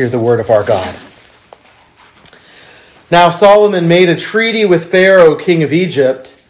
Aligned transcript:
Hear 0.00 0.08
the 0.08 0.18
word 0.18 0.40
of 0.40 0.48
our 0.48 0.64
God. 0.64 0.96
Now 3.10 3.28
Solomon 3.28 3.86
made 3.86 4.08
a 4.08 4.16
treaty 4.16 4.64
with 4.64 4.90
Pharaoh, 4.90 5.36
king 5.36 5.62
of 5.62 5.74
Egypt, 5.74 6.40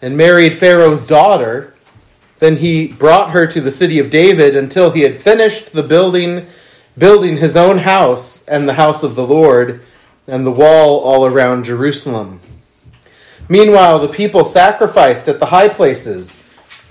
and 0.00 0.16
married 0.16 0.56
Pharaoh's 0.56 1.04
daughter. 1.04 1.74
Then 2.38 2.58
he 2.58 2.86
brought 2.86 3.30
her 3.30 3.44
to 3.48 3.60
the 3.60 3.72
city 3.72 3.98
of 3.98 4.08
David 4.08 4.54
until 4.54 4.92
he 4.92 5.00
had 5.00 5.16
finished 5.16 5.72
the 5.72 5.82
building 5.82 6.46
building 6.96 7.38
his 7.38 7.56
own 7.56 7.78
house 7.78 8.44
and 8.44 8.68
the 8.68 8.74
house 8.74 9.02
of 9.02 9.16
the 9.16 9.26
Lord 9.26 9.82
and 10.28 10.46
the 10.46 10.52
wall 10.52 11.00
all 11.00 11.26
around 11.26 11.64
Jerusalem. 11.64 12.40
Meanwhile, 13.48 13.98
the 13.98 14.14
people 14.14 14.44
sacrificed 14.44 15.26
at 15.26 15.40
the 15.40 15.46
high 15.46 15.70
places 15.70 16.40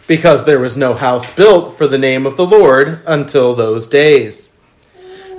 because 0.08 0.44
there 0.44 0.60
was 0.60 0.76
no 0.76 0.94
house 0.94 1.32
built 1.32 1.78
for 1.78 1.88
the 1.88 1.98
name 1.98 2.26
of 2.26 2.36
the 2.36 2.46
Lord 2.46 3.00
until 3.08 3.56
those 3.56 3.88
days. 3.88 4.51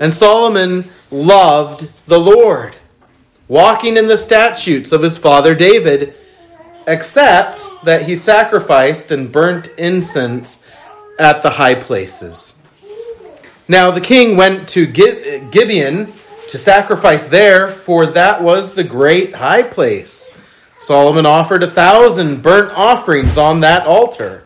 And 0.01 0.13
Solomon 0.13 0.91
loved 1.11 1.89
the 2.07 2.19
Lord, 2.19 2.77
walking 3.49 3.97
in 3.97 4.09
the 4.09 4.17
statutes 4.17 4.93
of 4.93 5.03
his 5.03 5.17
father 5.17 5.55
David, 5.55 6.15
except 6.87 7.65
that 7.85 8.09
he 8.09 8.17
sacrificed 8.17 9.11
and 9.11 9.31
burnt 9.31 9.69
incense 9.79 10.65
at 11.19 11.43
the 11.43 11.51
high 11.51 11.77
places. 11.77 12.61
Now 13.69 13.91
the 13.91 14.01
king 14.01 14.37
went 14.37 14.69
to 14.71 14.87
Gibeon 14.87 16.13
to 16.49 16.59
sacrifice 16.59 17.29
there, 17.29 17.69
for 17.69 18.07
that 18.07 18.43
was 18.43 18.75
the 18.75 18.85
great 18.85 19.37
high 19.37 19.63
place. 19.63 20.37
Solomon 20.79 21.25
offered 21.25 21.63
a 21.63 21.71
thousand 21.71 22.43
burnt 22.43 22.73
offerings 22.73 23.39
on 23.39 23.61
that 23.61 23.87
altar. 23.87 24.45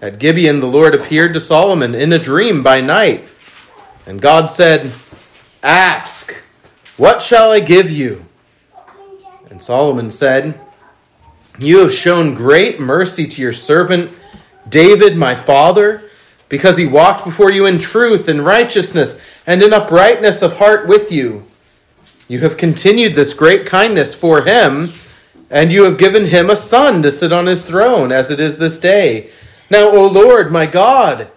At 0.00 0.20
Gibeon, 0.20 0.60
the 0.60 0.68
Lord 0.68 0.94
appeared 0.94 1.34
to 1.34 1.40
Solomon 1.40 1.94
in 1.94 2.12
a 2.12 2.18
dream 2.18 2.62
by 2.62 2.80
night. 2.80 3.24
And 4.06 4.20
God 4.20 4.46
said, 4.46 4.92
Ask, 5.62 6.42
what 6.96 7.22
shall 7.22 7.50
I 7.50 7.60
give 7.60 7.90
you? 7.90 8.24
And 9.50 9.62
Solomon 9.62 10.10
said, 10.10 10.58
You 11.58 11.80
have 11.80 11.92
shown 11.92 12.34
great 12.34 12.80
mercy 12.80 13.26
to 13.26 13.42
your 13.42 13.52
servant 13.52 14.10
David, 14.68 15.16
my 15.16 15.34
father 15.34 16.08
because 16.52 16.76
he 16.76 16.84
walked 16.84 17.24
before 17.24 17.50
you 17.50 17.64
in 17.64 17.78
truth 17.78 18.28
and 18.28 18.44
righteousness 18.44 19.18
and 19.46 19.62
in 19.62 19.72
uprightness 19.72 20.42
of 20.42 20.58
heart 20.58 20.86
with 20.86 21.10
you. 21.10 21.46
You 22.28 22.40
have 22.40 22.58
continued 22.58 23.14
this 23.14 23.32
great 23.32 23.64
kindness 23.64 24.14
for 24.14 24.42
him, 24.42 24.92
and 25.48 25.72
you 25.72 25.84
have 25.84 25.96
given 25.96 26.26
him 26.26 26.50
a 26.50 26.56
son 26.56 27.02
to 27.04 27.10
sit 27.10 27.32
on 27.32 27.46
his 27.46 27.62
throne, 27.62 28.12
as 28.12 28.30
it 28.30 28.38
is 28.38 28.58
this 28.58 28.78
day. 28.78 29.30
Now, 29.70 29.88
O 29.88 30.06
Lord, 30.06 30.52
my 30.52 30.66
God, 30.66 31.30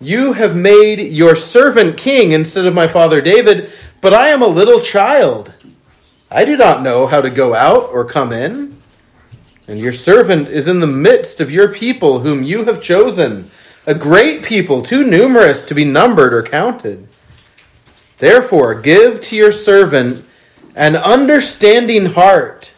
you 0.00 0.34
have 0.34 0.54
made 0.54 1.00
your 1.00 1.34
servant 1.34 1.96
king 1.96 2.32
instead 2.32 2.66
of 2.66 2.74
my 2.74 2.86
father 2.86 3.20
David, 3.20 3.70
but 4.00 4.14
I 4.14 4.28
am 4.28 4.42
a 4.42 4.46
little 4.46 4.80
child. 4.80 5.52
I 6.30 6.44
do 6.44 6.56
not 6.56 6.82
know 6.82 7.06
how 7.06 7.20
to 7.20 7.30
go 7.30 7.54
out 7.54 7.90
or 7.90 8.04
come 8.04 8.32
in. 8.32 8.76
And 9.66 9.78
your 9.78 9.92
servant 9.92 10.48
is 10.48 10.68
in 10.68 10.80
the 10.80 10.86
midst 10.86 11.40
of 11.40 11.50
your 11.50 11.72
people, 11.72 12.20
whom 12.20 12.42
you 12.42 12.64
have 12.64 12.80
chosen 12.80 13.50
a 13.86 13.94
great 13.94 14.42
people, 14.42 14.82
too 14.82 15.02
numerous 15.02 15.64
to 15.64 15.74
be 15.74 15.84
numbered 15.84 16.32
or 16.32 16.42
counted. 16.42 17.08
Therefore, 18.18 18.74
give 18.74 19.20
to 19.22 19.36
your 19.36 19.52
servant 19.52 20.24
an 20.74 20.96
understanding 20.96 22.06
heart 22.06 22.76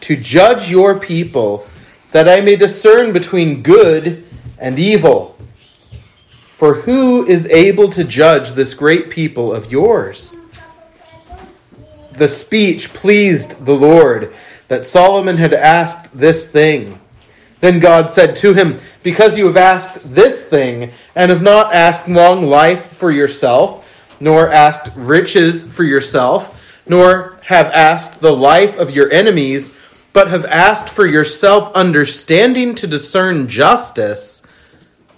to 0.00 0.16
judge 0.16 0.70
your 0.70 0.98
people, 0.98 1.66
that 2.10 2.28
I 2.28 2.40
may 2.40 2.56
discern 2.56 3.12
between 3.12 3.62
good 3.62 4.24
and 4.58 4.78
evil. 4.78 5.33
For 6.54 6.74
who 6.74 7.26
is 7.26 7.46
able 7.46 7.90
to 7.90 8.04
judge 8.04 8.52
this 8.52 8.74
great 8.74 9.10
people 9.10 9.52
of 9.52 9.72
yours? 9.72 10.36
The 12.12 12.28
speech 12.28 12.94
pleased 12.94 13.66
the 13.66 13.74
Lord 13.74 14.32
that 14.68 14.86
Solomon 14.86 15.38
had 15.38 15.52
asked 15.52 16.16
this 16.16 16.48
thing. 16.48 17.00
Then 17.58 17.80
God 17.80 18.08
said 18.12 18.36
to 18.36 18.54
him, 18.54 18.78
Because 19.02 19.36
you 19.36 19.46
have 19.46 19.56
asked 19.56 20.14
this 20.14 20.48
thing, 20.48 20.92
and 21.16 21.32
have 21.32 21.42
not 21.42 21.74
asked 21.74 22.08
long 22.08 22.46
life 22.46 22.86
for 22.92 23.10
yourself, 23.10 24.00
nor 24.20 24.48
asked 24.48 24.94
riches 24.94 25.64
for 25.64 25.82
yourself, 25.82 26.56
nor 26.86 27.36
have 27.46 27.66
asked 27.72 28.20
the 28.20 28.32
life 28.32 28.78
of 28.78 28.92
your 28.92 29.10
enemies, 29.10 29.76
but 30.12 30.28
have 30.28 30.44
asked 30.44 30.88
for 30.88 31.04
yourself 31.04 31.74
understanding 31.74 32.76
to 32.76 32.86
discern 32.86 33.48
justice, 33.48 34.46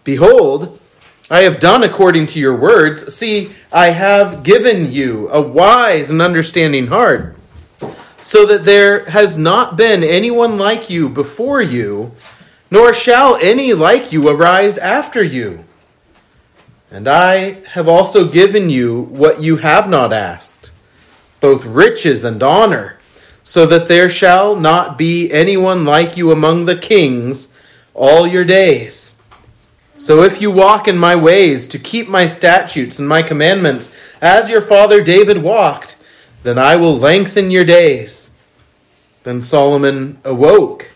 behold, 0.02 0.80
I 1.30 1.42
have 1.42 1.58
done 1.58 1.82
according 1.82 2.26
to 2.28 2.38
your 2.38 2.54
words. 2.54 3.14
See, 3.14 3.50
I 3.72 3.90
have 3.90 4.42
given 4.42 4.92
you 4.92 5.28
a 5.30 5.40
wise 5.40 6.10
and 6.10 6.22
understanding 6.22 6.86
heart, 6.86 7.36
so 8.18 8.46
that 8.46 8.64
there 8.64 9.04
has 9.06 9.36
not 9.36 9.76
been 9.76 10.02
anyone 10.04 10.58
like 10.58 10.88
you 10.88 11.08
before 11.08 11.60
you 11.60 12.12
nor 12.70 12.92
shall 12.92 13.36
any 13.36 13.72
like 13.72 14.12
you 14.12 14.28
arise 14.28 14.78
after 14.78 15.22
you. 15.22 15.64
And 16.90 17.08
I 17.08 17.64
have 17.70 17.88
also 17.88 18.28
given 18.28 18.70
you 18.70 19.02
what 19.02 19.42
you 19.42 19.58
have 19.58 19.88
not 19.88 20.12
asked, 20.12 20.70
both 21.40 21.64
riches 21.64 22.24
and 22.24 22.42
honor, 22.42 22.98
so 23.42 23.66
that 23.66 23.88
there 23.88 24.08
shall 24.08 24.56
not 24.56 24.98
be 24.98 25.30
anyone 25.30 25.84
like 25.84 26.16
you 26.16 26.32
among 26.32 26.64
the 26.64 26.76
kings 26.76 27.54
all 27.94 28.26
your 28.26 28.44
days. 28.44 29.15
So 29.98 30.22
if 30.22 30.40
you 30.40 30.50
walk 30.50 30.86
in 30.88 30.98
my 30.98 31.14
ways 31.14 31.66
to 31.68 31.78
keep 31.78 32.08
my 32.08 32.26
statutes 32.26 32.98
and 32.98 33.08
my 33.08 33.22
commandments, 33.22 33.92
as 34.20 34.50
your 34.50 34.60
father 34.60 35.02
David 35.02 35.38
walked, 35.38 35.96
then 36.42 36.58
I 36.58 36.76
will 36.76 36.96
lengthen 36.96 37.50
your 37.50 37.64
days. 37.64 38.30
Then 39.24 39.40
Solomon 39.40 40.18
awoke 40.24 40.90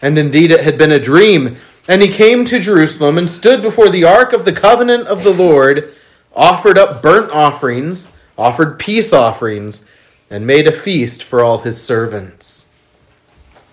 and 0.00 0.18
indeed 0.18 0.50
it 0.50 0.60
had 0.60 0.78
been 0.78 0.92
a 0.92 0.98
dream. 0.98 1.56
And 1.86 2.02
he 2.02 2.08
came 2.08 2.44
to 2.46 2.58
Jerusalem 2.58 3.18
and 3.18 3.28
stood 3.28 3.62
before 3.62 3.88
the 3.88 4.04
ark 4.04 4.32
of 4.32 4.44
the 4.44 4.52
covenant 4.52 5.06
of 5.08 5.24
the 5.24 5.32
Lord, 5.32 5.92
offered 6.34 6.78
up 6.78 7.02
burnt 7.02 7.30
offerings, 7.30 8.12
offered 8.36 8.78
peace 8.78 9.12
offerings, 9.12 9.84
and 10.30 10.46
made 10.46 10.66
a 10.66 10.72
feast 10.72 11.22
for 11.22 11.42
all 11.42 11.58
his 11.58 11.82
servants. 11.82 12.68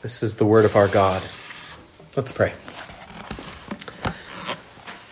This 0.02 0.24
is 0.24 0.38
the 0.38 0.46
word 0.46 0.66
of 0.66 0.76
our 0.76 0.88
God. 0.88 1.22
Let's 2.16 2.32
pray. 2.32 2.54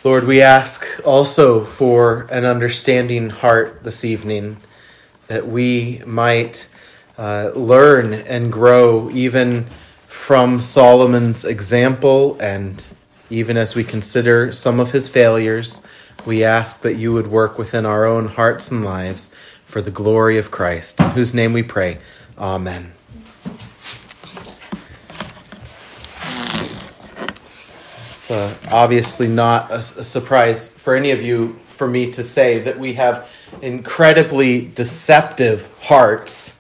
Lord, 0.04 0.28
we 0.28 0.42
ask 0.42 1.00
also 1.06 1.64
for 1.64 2.28
an 2.30 2.44
understanding 2.44 3.30
heart 3.30 3.84
this 3.84 4.04
evening 4.04 4.58
that 5.28 5.48
we 5.48 6.02
might 6.06 6.68
uh, 7.18 7.52
learn 7.56 8.14
and 8.14 8.52
grow 8.52 9.10
even 9.12 9.66
from 10.06 10.60
Solomon's 10.60 11.46
example, 11.46 12.38
and 12.42 12.86
even 13.30 13.56
as 13.56 13.76
we 13.76 13.86
consider 13.86 14.52
some 14.52 14.82
of 14.82 14.92
his 14.92 15.08
failures, 15.08 15.82
we 16.26 16.44
ask 16.44 16.82
that 16.82 16.96
you 16.96 17.14
would 17.14 17.28
work 17.28 17.58
within 17.58 17.86
our 17.86 18.04
own 18.04 18.26
hearts 18.26 18.72
and 18.72 18.84
lives 18.84 19.34
for 19.66 19.82
the 19.82 19.90
glory 19.90 20.38
of 20.38 20.52
Christ, 20.52 21.00
in 21.00 21.12
whose 21.12 21.34
name 21.34 21.54
we 21.54 21.64
pray. 21.64 22.00
Amen. 22.38 22.92
It's 28.24 28.32
uh, 28.32 28.56
obviously 28.72 29.28
not 29.28 29.70
a, 29.70 29.80
a 29.80 30.04
surprise 30.06 30.70
for 30.70 30.96
any 30.96 31.12
of 31.12 31.22
you 31.22 31.60
for 31.66 31.86
me 31.86 32.10
to 32.12 32.24
say 32.24 32.58
that 32.60 32.80
we 32.80 32.94
have 32.94 33.30
incredibly 33.62 34.62
deceptive 34.62 35.70
hearts 35.82 36.58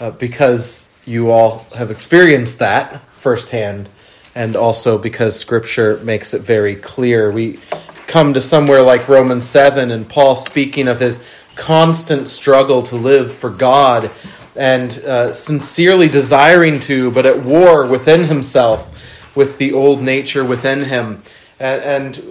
uh, 0.00 0.12
because 0.12 0.90
you 1.04 1.30
all 1.30 1.66
have 1.76 1.90
experienced 1.90 2.58
that 2.60 3.06
firsthand, 3.10 3.90
and 4.34 4.56
also 4.56 4.96
because 4.96 5.38
Scripture 5.38 5.98
makes 5.98 6.32
it 6.32 6.40
very 6.40 6.74
clear. 6.74 7.30
We 7.30 7.60
come 8.06 8.32
to 8.32 8.40
somewhere 8.40 8.80
like 8.80 9.06
Romans 9.06 9.44
7, 9.44 9.90
and 9.90 10.08
Paul 10.08 10.36
speaking 10.36 10.88
of 10.88 11.00
his 11.00 11.22
constant 11.54 12.28
struggle 12.28 12.82
to 12.84 12.96
live 12.96 13.30
for 13.30 13.50
God 13.50 14.10
and 14.56 14.90
uh, 15.00 15.34
sincerely 15.34 16.08
desiring 16.08 16.80
to, 16.80 17.10
but 17.10 17.26
at 17.26 17.44
war 17.44 17.84
within 17.84 18.24
himself 18.24 18.92
with 19.34 19.58
the 19.58 19.72
old 19.72 20.02
nature 20.02 20.44
within 20.44 20.84
him. 20.84 21.22
And, 21.58 21.82
and, 21.82 22.24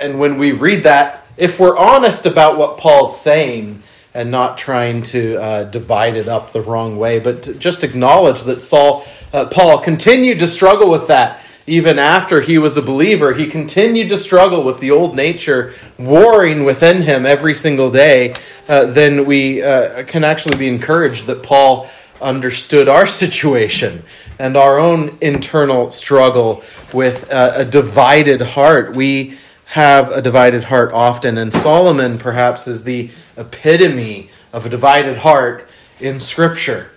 and 0.00 0.18
when 0.18 0.38
we 0.38 0.52
read 0.52 0.84
that, 0.84 1.26
if 1.36 1.60
we're 1.60 1.76
honest 1.76 2.26
about 2.26 2.58
what 2.58 2.78
Paul's 2.78 3.20
saying, 3.20 3.82
and 4.14 4.30
not 4.30 4.58
trying 4.58 5.02
to 5.02 5.36
uh, 5.36 5.64
divide 5.64 6.16
it 6.16 6.26
up 6.26 6.50
the 6.50 6.62
wrong 6.62 6.98
way, 6.98 7.20
but 7.20 7.58
just 7.58 7.84
acknowledge 7.84 8.42
that 8.42 8.60
Saul, 8.60 9.06
uh, 9.32 9.44
Paul 9.46 9.78
continued 9.78 10.40
to 10.40 10.48
struggle 10.48 10.90
with 10.90 11.06
that 11.06 11.40
even 11.68 11.98
after 11.98 12.40
he 12.40 12.56
was 12.58 12.76
a 12.76 12.82
believer. 12.82 13.34
He 13.34 13.46
continued 13.46 14.08
to 14.08 14.18
struggle 14.18 14.64
with 14.64 14.78
the 14.78 14.90
old 14.90 15.14
nature 15.14 15.74
warring 15.98 16.64
within 16.64 17.02
him 17.02 17.26
every 17.26 17.54
single 17.54 17.90
day. 17.90 18.34
Uh, 18.66 18.86
then 18.86 19.26
we 19.26 19.62
uh, 19.62 20.04
can 20.04 20.24
actually 20.24 20.56
be 20.56 20.66
encouraged 20.66 21.26
that 21.26 21.42
Paul 21.42 21.88
understood 22.20 22.88
our 22.88 23.06
situation 23.06 24.02
and 24.38 24.56
our 24.56 24.78
own 24.78 25.18
internal 25.20 25.90
struggle 25.90 26.62
with 26.92 27.30
uh, 27.32 27.52
a 27.56 27.64
divided 27.64 28.40
heart. 28.40 28.94
We 28.94 29.38
have 29.66 30.10
a 30.10 30.22
divided 30.22 30.64
heart 30.64 30.92
often, 30.92 31.36
and 31.36 31.52
Solomon 31.52 32.18
perhaps 32.18 32.66
is 32.66 32.84
the 32.84 33.10
epitome 33.36 34.30
of 34.52 34.66
a 34.66 34.68
divided 34.68 35.18
heart 35.18 35.68
in 36.00 36.20
Scripture. 36.20 36.90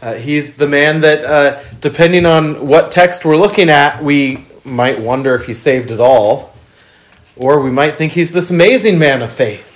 Uh, 0.00 0.14
he's 0.14 0.56
the 0.56 0.68
man 0.68 1.00
that, 1.00 1.24
uh, 1.24 1.62
depending 1.80 2.26
on 2.26 2.66
what 2.66 2.90
text 2.90 3.24
we're 3.24 3.36
looking 3.36 3.68
at, 3.68 4.02
we 4.02 4.46
might 4.64 5.00
wonder 5.00 5.34
if 5.34 5.46
he's 5.46 5.60
saved 5.60 5.90
at 5.90 6.00
all, 6.00 6.54
or 7.36 7.60
we 7.60 7.70
might 7.70 7.96
think 7.96 8.12
he's 8.12 8.32
this 8.32 8.50
amazing 8.50 8.98
man 8.98 9.22
of 9.22 9.32
faith. 9.32 9.67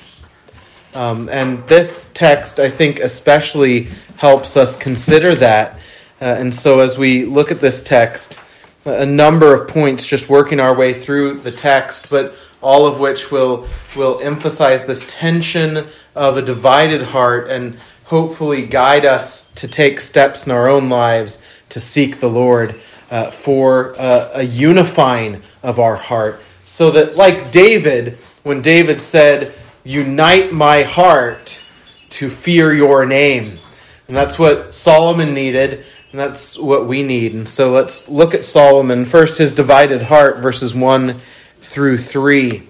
Um, 0.94 1.28
and 1.30 1.66
this 1.68 2.10
text, 2.12 2.58
I 2.58 2.68
think, 2.68 3.00
especially 3.00 3.88
helps 4.16 4.56
us 4.56 4.76
consider 4.76 5.34
that. 5.36 5.80
Uh, 6.20 6.36
and 6.38 6.54
so, 6.54 6.80
as 6.80 6.98
we 6.98 7.24
look 7.24 7.50
at 7.50 7.60
this 7.60 7.82
text, 7.82 8.38
a 8.84 9.06
number 9.06 9.54
of 9.54 9.68
points 9.68 10.06
just 10.06 10.28
working 10.28 10.60
our 10.60 10.74
way 10.74 10.92
through 10.92 11.40
the 11.40 11.52
text, 11.52 12.10
but 12.10 12.34
all 12.60 12.86
of 12.86 13.00
which 13.00 13.30
will, 13.30 13.66
will 13.96 14.20
emphasize 14.20 14.84
this 14.84 15.04
tension 15.08 15.86
of 16.14 16.36
a 16.36 16.42
divided 16.42 17.02
heart 17.02 17.48
and 17.48 17.78
hopefully 18.04 18.66
guide 18.66 19.04
us 19.04 19.50
to 19.52 19.66
take 19.66 19.98
steps 20.00 20.46
in 20.46 20.52
our 20.52 20.68
own 20.68 20.88
lives 20.88 21.42
to 21.70 21.80
seek 21.80 22.20
the 22.20 22.28
Lord 22.28 22.74
uh, 23.10 23.30
for 23.30 23.94
uh, 23.98 24.30
a 24.34 24.42
unifying 24.42 25.42
of 25.62 25.80
our 25.80 25.96
heart. 25.96 26.40
So 26.64 26.90
that, 26.92 27.16
like 27.16 27.50
David, 27.50 28.18
when 28.42 28.62
David 28.62 29.00
said, 29.00 29.54
Unite 29.84 30.52
my 30.52 30.84
heart 30.84 31.64
to 32.10 32.30
fear 32.30 32.72
your 32.72 33.04
name. 33.04 33.58
And 34.06 34.16
that's 34.16 34.38
what 34.38 34.74
Solomon 34.74 35.34
needed, 35.34 35.84
and 36.12 36.20
that's 36.20 36.58
what 36.58 36.86
we 36.86 37.02
need. 37.02 37.34
And 37.34 37.48
so 37.48 37.72
let's 37.72 38.08
look 38.08 38.32
at 38.34 38.44
Solomon. 38.44 39.06
First, 39.06 39.38
his 39.38 39.52
divided 39.52 40.02
heart, 40.02 40.38
verses 40.38 40.74
1 40.74 41.20
through 41.60 41.98
3. 41.98 42.68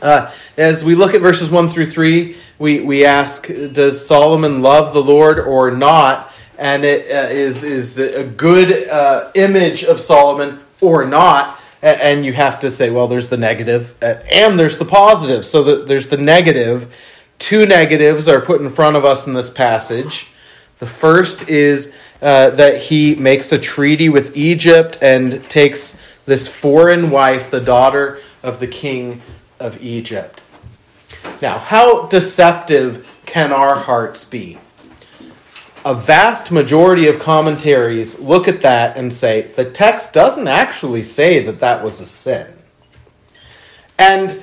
Uh, 0.00 0.30
as 0.56 0.84
we 0.84 0.94
look 0.94 1.14
at 1.14 1.20
verses 1.20 1.50
1 1.50 1.68
through 1.68 1.86
3, 1.86 2.36
we, 2.58 2.80
we 2.80 3.04
ask, 3.04 3.46
does 3.46 4.06
Solomon 4.06 4.62
love 4.62 4.92
the 4.92 5.02
Lord 5.02 5.40
or 5.40 5.70
not? 5.70 6.30
And 6.58 6.84
it 6.84 7.10
uh, 7.10 7.32
is 7.32 7.64
is 7.64 7.98
a 7.98 8.22
good 8.22 8.86
uh, 8.88 9.32
image 9.34 9.82
of 9.82 10.00
Solomon 10.00 10.60
or 10.80 11.04
not? 11.04 11.58
And 11.82 12.24
you 12.24 12.32
have 12.32 12.60
to 12.60 12.70
say, 12.70 12.90
well, 12.90 13.08
there's 13.08 13.28
the 13.28 13.36
uh, 14.00 14.22
and 14.30 14.58
there's 14.58 14.78
the 14.78 14.84
positive. 14.84 15.44
So 15.44 15.64
that 15.64 15.88
there's 15.88 16.08
the 16.08 16.16
negative. 16.16 16.94
Two 17.38 17.66
negatives 17.66 18.28
are 18.28 18.40
put 18.40 18.60
in 18.60 18.70
front 18.70 18.96
of 18.96 19.04
us 19.04 19.26
in 19.26 19.34
this 19.34 19.50
passage. 19.50 20.28
The 20.78 20.86
first 20.86 21.48
is 21.48 21.92
uh, 22.20 22.50
that 22.50 22.82
he 22.82 23.16
makes 23.16 23.50
a 23.52 23.58
treaty 23.58 24.08
with 24.08 24.36
Egypt 24.36 24.96
and 25.02 25.42
takes 25.50 25.98
this 26.24 26.46
foreign 26.46 27.10
wife, 27.10 27.50
the 27.50 27.60
daughter 27.60 28.20
of 28.42 28.60
the 28.60 28.68
king 28.68 29.20
of 29.58 29.82
Egypt. 29.82 30.40
Now, 31.40 31.58
how 31.58 32.06
deceptive 32.06 33.08
can 33.26 33.52
our 33.52 33.76
hearts 33.76 34.24
be? 34.24 34.58
A 35.84 35.94
vast 35.94 36.52
majority 36.52 37.08
of 37.08 37.18
commentaries 37.18 38.20
look 38.20 38.46
at 38.46 38.60
that 38.60 38.96
and 38.96 39.12
say 39.12 39.42
the 39.42 39.68
text 39.68 40.12
doesn't 40.12 40.46
actually 40.46 41.02
say 41.02 41.42
that 41.44 41.60
that 41.60 41.82
was 41.82 42.00
a 42.00 42.06
sin. 42.06 42.46
And 43.98 44.42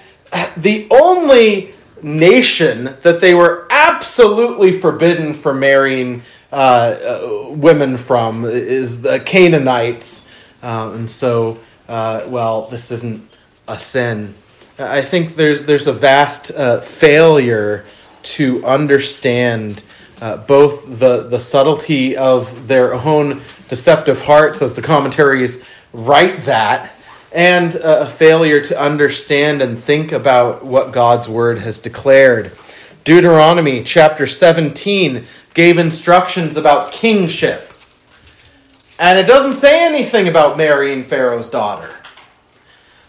the 0.58 0.88
only 0.92 1.74
nation 2.02 2.96
that 3.02 3.22
they 3.22 3.34
were 3.34 3.68
absolutely 3.70 4.78
forbidden 4.78 5.34
for 5.34 5.54
marrying 5.54 6.24
uh, 6.52 6.56
uh, 6.56 7.50
women 7.52 7.98
from 7.98 8.46
is 8.46 9.02
the 9.02 9.20
Canaanites. 9.20 10.28
Uh, 10.62 10.92
and 10.94 11.10
so, 11.10 11.60
uh, 11.88 12.24
well, 12.28 12.68
this 12.68 12.92
isn't 12.92 13.30
a 13.68 13.80
sin. 13.80 14.36
I 14.78 15.02
think 15.02 15.36
there's 15.36 15.64
there's 15.64 15.88
a 15.88 15.94
vast 15.94 16.52
uh, 16.52 16.80
failure 16.80 17.86
to 18.24 18.66
understand 18.66 19.84
uh, 20.22 20.38
both 20.38 21.00
the 21.00 21.24
the 21.24 21.40
subtlety 21.40 22.18
of 22.18 22.68
their 22.68 22.94
own 22.94 23.42
deceptive 23.68 24.26
hearts, 24.26 24.62
as 24.62 24.74
the 24.74 24.82
commentaries 24.82 25.64
write 25.94 26.44
that, 26.44 26.92
and 27.32 27.76
a 27.76 28.08
failure 28.10 28.62
to 28.62 28.80
understand 28.80 29.62
and 29.62 29.84
think 29.84 30.12
about 30.12 30.66
what 30.66 30.92
God's 30.92 31.30
word 31.30 31.60
has 31.60 31.80
declared. 31.80 32.52
Deuteronomy 33.04 33.84
chapter 33.84 34.28
17 34.28 35.26
gave 35.54 35.78
instructions 35.78 36.58
about 36.58 36.92
kingship. 36.92 37.72
And 39.00 39.18
it 39.18 39.26
doesn't 39.26 39.54
say 39.54 39.86
anything 39.86 40.28
about 40.28 40.58
marrying 40.58 41.04
Pharaoh's 41.04 41.50
daughter. 41.50 41.96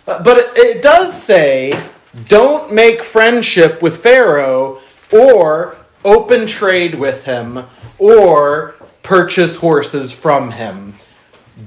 Uh, 0.07 0.23
but 0.23 0.57
it 0.57 0.83
does 0.83 1.13
say 1.13 1.79
don't 2.27 2.73
make 2.73 3.03
friendship 3.03 3.83
with 3.83 4.03
Pharaoh 4.03 4.81
or 5.13 5.77
open 6.05 6.47
trade 6.47 6.95
with 6.95 7.25
him 7.25 7.67
or 7.99 8.75
purchase 9.03 9.57
horses 9.57 10.13
from 10.13 10.53
him. 10.53 10.95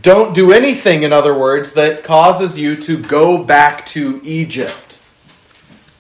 Don't 0.02 0.34
do 0.34 0.52
anything, 0.52 1.04
in 1.04 1.14
other 1.14 1.38
words, 1.38 1.74
that 1.74 2.04
causes 2.04 2.58
you 2.58 2.76
to 2.78 2.98
go 2.98 3.44
back 3.44 3.86
to 3.88 4.20
Egypt. 4.24 5.02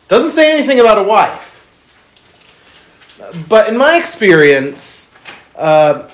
Doesn't 0.07 0.31
say 0.31 0.51
anything 0.51 0.79
about 0.79 0.97
a 0.97 1.03
wife. 1.03 1.51
But 3.47 3.69
in 3.69 3.77
my 3.77 3.97
experience, 3.97 5.13
uh, 5.55 6.09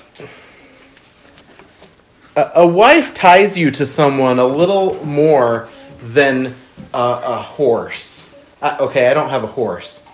a 2.36 2.66
wife 2.66 3.12
ties 3.14 3.58
you 3.58 3.70
to 3.72 3.86
someone 3.86 4.38
a 4.38 4.46
little 4.46 5.04
more 5.04 5.68
than 6.02 6.54
a, 6.94 7.20
a 7.24 7.36
horse. 7.36 8.34
I, 8.62 8.78
okay, 8.78 9.08
I 9.08 9.14
don't 9.14 9.30
have 9.30 9.44
a 9.44 9.48
horse. 9.48 10.06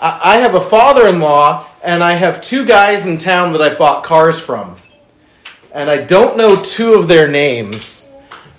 I, 0.00 0.38
have 0.38 0.54
a 0.54 0.60
father 0.60 1.06
in 1.06 1.20
law, 1.20 1.66
and 1.84 2.02
I 2.02 2.14
have 2.14 2.40
two 2.40 2.64
guys 2.64 3.06
in 3.06 3.18
town 3.18 3.52
that 3.52 3.62
I 3.62 3.74
bought 3.74 4.02
cars 4.02 4.40
from. 4.40 4.76
And 5.72 5.90
I 5.90 5.98
don't 5.98 6.36
know 6.36 6.62
two 6.62 6.94
of 6.94 7.06
their 7.06 7.28
names. 7.28 8.08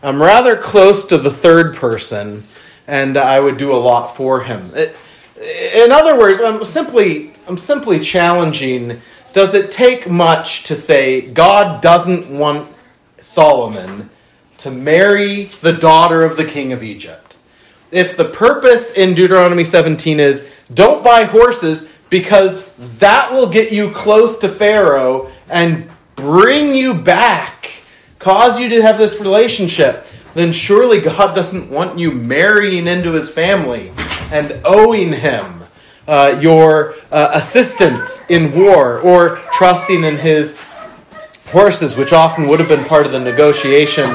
I'm 0.03 0.21
rather 0.21 0.55
close 0.55 1.05
to 1.05 1.17
the 1.17 1.31
third 1.31 1.75
person, 1.75 2.45
and 2.87 3.17
I 3.17 3.39
would 3.39 3.57
do 3.57 3.71
a 3.71 3.75
lot 3.75 4.15
for 4.15 4.41
him. 4.41 4.71
It, 4.75 4.95
in 5.73 5.91
other 5.91 6.17
words, 6.17 6.41
I'm 6.41 6.63
simply, 6.65 7.33
I'm 7.47 7.57
simply 7.57 7.99
challenging 7.99 9.01
does 9.33 9.53
it 9.53 9.71
take 9.71 10.09
much 10.09 10.63
to 10.63 10.75
say 10.75 11.21
God 11.21 11.81
doesn't 11.81 12.29
want 12.29 12.69
Solomon 13.21 14.09
to 14.57 14.69
marry 14.69 15.45
the 15.61 15.71
daughter 15.71 16.23
of 16.23 16.37
the 16.37 16.45
king 16.45 16.73
of 16.73 16.83
Egypt. 16.83 17.37
If 17.91 18.15
the 18.15 18.25
purpose 18.25 18.91
in 18.91 19.15
Deuteronomy 19.15 19.63
17 19.63 20.19
is 20.19 20.45
don't 20.73 21.03
buy 21.03 21.25
horses 21.25 21.87
because 22.09 22.65
that 22.99 23.31
will 23.31 23.47
get 23.47 23.71
you 23.71 23.91
close 23.91 24.37
to 24.39 24.49
Pharaoh 24.49 25.31
and 25.49 25.89
bring 26.15 26.75
you 26.75 26.93
back, 26.93 27.71
cause 28.19 28.59
you 28.59 28.69
to 28.69 28.81
have 28.81 28.97
this 28.97 29.19
relationship, 29.19 30.05
then 30.33 30.51
surely 30.51 30.99
God 30.99 31.35
doesn't 31.35 31.69
want 31.69 31.97
you 31.99 32.11
marrying 32.11 32.87
into 32.87 33.11
his 33.13 33.29
family 33.29 33.91
and 34.31 34.59
owing 34.63 35.13
him 35.13 35.63
uh, 36.07 36.37
your 36.41 36.95
uh, 37.11 37.31
assistance 37.33 38.23
in 38.29 38.57
war 38.57 38.99
or 38.99 39.37
trusting 39.53 40.03
in 40.03 40.17
his 40.17 40.59
horses, 41.47 41.95
which 41.95 42.13
often 42.13 42.47
would 42.47 42.59
have 42.59 42.69
been 42.69 42.85
part 42.85 43.05
of 43.05 43.11
the 43.11 43.19
negotiation 43.19 44.09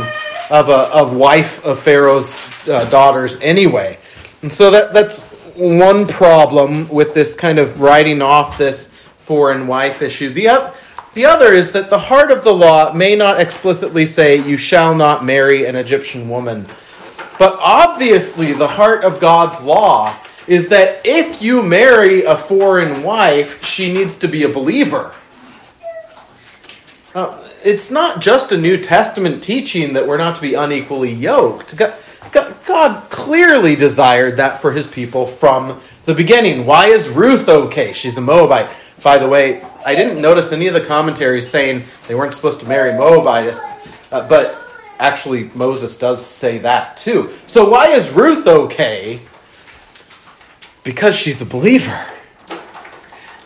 of 0.50 0.68
a 0.68 0.88
of 0.92 1.14
wife 1.14 1.64
of 1.64 1.78
Pharaoh's 1.80 2.40
uh, 2.68 2.84
daughters 2.86 3.36
anyway. 3.40 3.98
And 4.42 4.52
so 4.52 4.70
that 4.70 4.92
that's 4.94 5.20
one 5.56 6.06
problem 6.06 6.88
with 6.88 7.14
this 7.14 7.34
kind 7.34 7.58
of 7.58 7.80
writing 7.80 8.22
off 8.22 8.58
this 8.58 8.92
foreign 9.18 9.66
wife 9.66 10.02
issue. 10.02 10.30
The 10.30 10.72
the 11.14 11.24
other 11.24 11.54
is 11.54 11.72
that 11.72 11.88
the 11.88 11.98
heart 11.98 12.30
of 12.30 12.44
the 12.44 12.52
law 12.52 12.92
may 12.92 13.16
not 13.16 13.40
explicitly 13.40 14.04
say 14.04 14.36
you 14.36 14.58
shall 14.58 14.94
not 14.94 15.24
marry 15.24 15.64
an 15.64 15.74
Egyptian 15.74 16.28
woman. 16.28 16.66
But 17.38 17.56
obviously 17.58 18.52
the 18.52 18.68
heart 18.68 19.02
of 19.02 19.18
God's 19.18 19.62
law 19.62 20.14
is 20.46 20.68
that 20.68 21.00
if 21.06 21.40
you 21.40 21.62
marry 21.62 22.22
a 22.22 22.36
foreign 22.36 23.02
wife, 23.02 23.64
she 23.64 23.90
needs 23.90 24.18
to 24.18 24.28
be 24.28 24.42
a 24.42 24.48
believer. 24.50 25.14
Uh, 27.14 27.42
it's 27.64 27.90
not 27.90 28.20
just 28.20 28.52
a 28.52 28.56
New 28.58 28.76
Testament 28.76 29.42
teaching 29.42 29.94
that 29.94 30.06
we're 30.06 30.18
not 30.18 30.36
to 30.36 30.42
be 30.42 30.52
unequally 30.52 31.12
yoked. 31.12 31.78
God, 31.78 31.94
God, 32.32 33.10
clearly 33.10 33.76
desired 33.76 34.36
that 34.38 34.60
for 34.60 34.72
his 34.72 34.86
people 34.86 35.26
from 35.26 35.80
the 36.04 36.14
beginning. 36.14 36.66
Why 36.66 36.86
is 36.86 37.08
Ruth 37.08 37.48
okay? 37.48 37.92
She's 37.92 38.18
a 38.18 38.20
Moabite. 38.20 38.68
By 39.02 39.18
the 39.18 39.28
way, 39.28 39.62
I 39.84 39.94
didn't 39.94 40.20
notice 40.20 40.52
any 40.52 40.66
of 40.66 40.74
the 40.74 40.80
commentaries 40.80 41.48
saying 41.48 41.84
they 42.08 42.14
weren't 42.14 42.34
supposed 42.34 42.60
to 42.60 42.66
marry 42.66 42.92
Moabites, 42.92 43.62
uh, 44.10 44.26
but 44.26 44.58
actually 44.98 45.44
Moses 45.54 45.96
does 45.96 46.24
say 46.24 46.58
that 46.58 46.96
too. 46.96 47.32
So 47.46 47.68
why 47.68 47.88
is 47.88 48.12
Ruth 48.12 48.46
okay? 48.46 49.20
Because 50.82 51.16
she's 51.16 51.40
a 51.42 51.46
believer. 51.46 52.06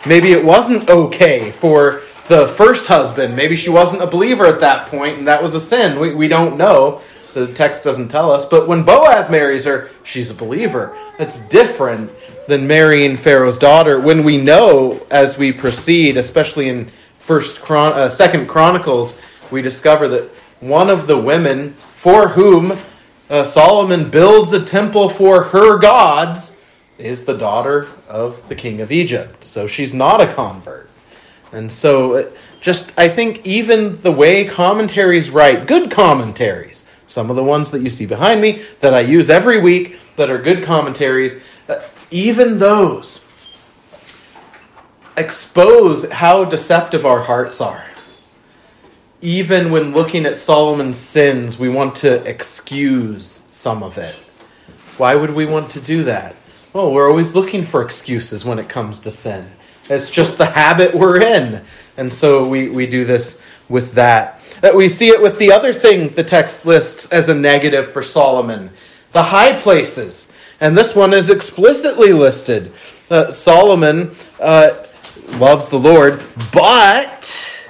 Maybe 0.06 0.32
it 0.32 0.44
wasn't 0.44 0.88
okay 0.88 1.50
for 1.50 2.02
the 2.28 2.48
first 2.48 2.86
husband. 2.86 3.36
Maybe 3.36 3.56
she 3.56 3.68
wasn't 3.68 4.02
a 4.02 4.06
believer 4.06 4.46
at 4.46 4.60
that 4.60 4.86
point, 4.86 5.18
and 5.18 5.26
that 5.26 5.42
was 5.42 5.54
a 5.54 5.60
sin. 5.60 5.98
We, 5.98 6.14
we 6.14 6.28
don't 6.28 6.56
know. 6.56 7.02
The 7.34 7.52
text 7.52 7.84
doesn't 7.84 8.08
tell 8.08 8.30
us. 8.30 8.44
But 8.44 8.66
when 8.66 8.82
Boaz 8.82 9.30
marries 9.30 9.64
her, 9.64 9.90
she's 10.02 10.30
a 10.30 10.34
believer. 10.34 10.96
That's 11.18 11.40
different 11.48 12.10
than 12.48 12.66
marrying 12.66 13.16
Pharaoh's 13.16 13.58
daughter. 13.58 14.00
When 14.00 14.24
we 14.24 14.36
know 14.36 15.06
as 15.10 15.38
we 15.38 15.52
proceed, 15.52 16.16
especially 16.16 16.68
in 16.68 16.90
First 17.18 17.60
Chron- 17.60 17.92
uh, 17.92 18.08
Second 18.08 18.48
Chronicles, 18.48 19.18
we 19.50 19.62
discover 19.62 20.08
that 20.08 20.24
one 20.60 20.90
of 20.90 21.06
the 21.06 21.18
women 21.18 21.74
for 21.74 22.28
whom 22.28 22.78
uh, 23.28 23.44
Solomon 23.44 24.10
builds 24.10 24.52
a 24.52 24.64
temple 24.64 25.08
for 25.08 25.44
her 25.44 25.78
gods 25.78 26.60
is 26.98 27.24
the 27.24 27.36
daughter 27.36 27.88
of 28.08 28.46
the 28.48 28.54
king 28.54 28.80
of 28.80 28.90
Egypt. 28.90 29.44
So 29.44 29.66
she's 29.66 29.94
not 29.94 30.20
a 30.20 30.32
convert. 30.32 30.90
And 31.52 31.70
so, 31.70 32.16
uh, 32.16 32.30
just 32.60 32.92
I 32.98 33.08
think 33.08 33.46
even 33.46 33.96
the 33.98 34.12
way 34.12 34.44
commentaries 34.44 35.30
write, 35.30 35.66
good 35.66 35.90
commentaries, 35.90 36.84
some 37.10 37.28
of 37.28 37.36
the 37.36 37.44
ones 37.44 37.70
that 37.72 37.82
you 37.82 37.90
see 37.90 38.06
behind 38.06 38.40
me 38.40 38.62
that 38.80 38.94
I 38.94 39.00
use 39.00 39.30
every 39.30 39.60
week 39.60 39.98
that 40.16 40.30
are 40.30 40.38
good 40.38 40.62
commentaries, 40.62 41.40
uh, 41.68 41.80
even 42.10 42.58
those 42.58 43.24
expose 45.16 46.10
how 46.10 46.44
deceptive 46.44 47.04
our 47.04 47.22
hearts 47.22 47.60
are. 47.60 47.84
Even 49.20 49.70
when 49.70 49.92
looking 49.92 50.24
at 50.24 50.38
Solomon's 50.38 50.98
sins, 50.98 51.58
we 51.58 51.68
want 51.68 51.94
to 51.96 52.22
excuse 52.28 53.42
some 53.46 53.82
of 53.82 53.98
it. 53.98 54.14
Why 54.96 55.14
would 55.14 55.30
we 55.30 55.44
want 55.44 55.70
to 55.70 55.80
do 55.80 56.04
that? 56.04 56.36
Well, 56.72 56.92
we're 56.92 57.10
always 57.10 57.34
looking 57.34 57.64
for 57.64 57.82
excuses 57.82 58.44
when 58.44 58.58
it 58.58 58.68
comes 58.68 59.00
to 59.00 59.10
sin. 59.10 59.50
It's 59.90 60.10
just 60.10 60.38
the 60.38 60.46
habit 60.46 60.94
we're 60.94 61.20
in. 61.20 61.62
And 61.96 62.14
so 62.14 62.46
we, 62.46 62.68
we 62.68 62.86
do 62.86 63.04
this 63.04 63.42
with 63.68 63.94
that. 63.94 64.39
That 64.60 64.76
we 64.76 64.88
see 64.88 65.08
it 65.08 65.22
with 65.22 65.38
the 65.38 65.52
other 65.52 65.72
thing 65.72 66.10
the 66.10 66.24
text 66.24 66.66
lists 66.66 67.06
as 67.12 67.28
a 67.28 67.34
negative 67.34 67.90
for 67.90 68.02
Solomon 68.02 68.70
the 69.12 69.24
high 69.24 69.58
places. 69.58 70.30
And 70.60 70.76
this 70.76 70.94
one 70.94 71.12
is 71.12 71.30
explicitly 71.30 72.12
listed. 72.12 72.72
Uh, 73.10 73.30
Solomon 73.30 74.12
uh, 74.38 74.84
loves 75.32 75.68
the 75.68 75.78
Lord, 75.78 76.22
but 76.52 77.66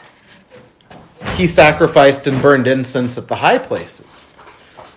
he 1.37 1.47
sacrificed 1.47 2.27
and 2.27 2.43
burned 2.43 2.67
incense 2.67 3.17
at 3.17 3.29
the 3.29 3.37
high 3.37 3.59
places. 3.59 4.33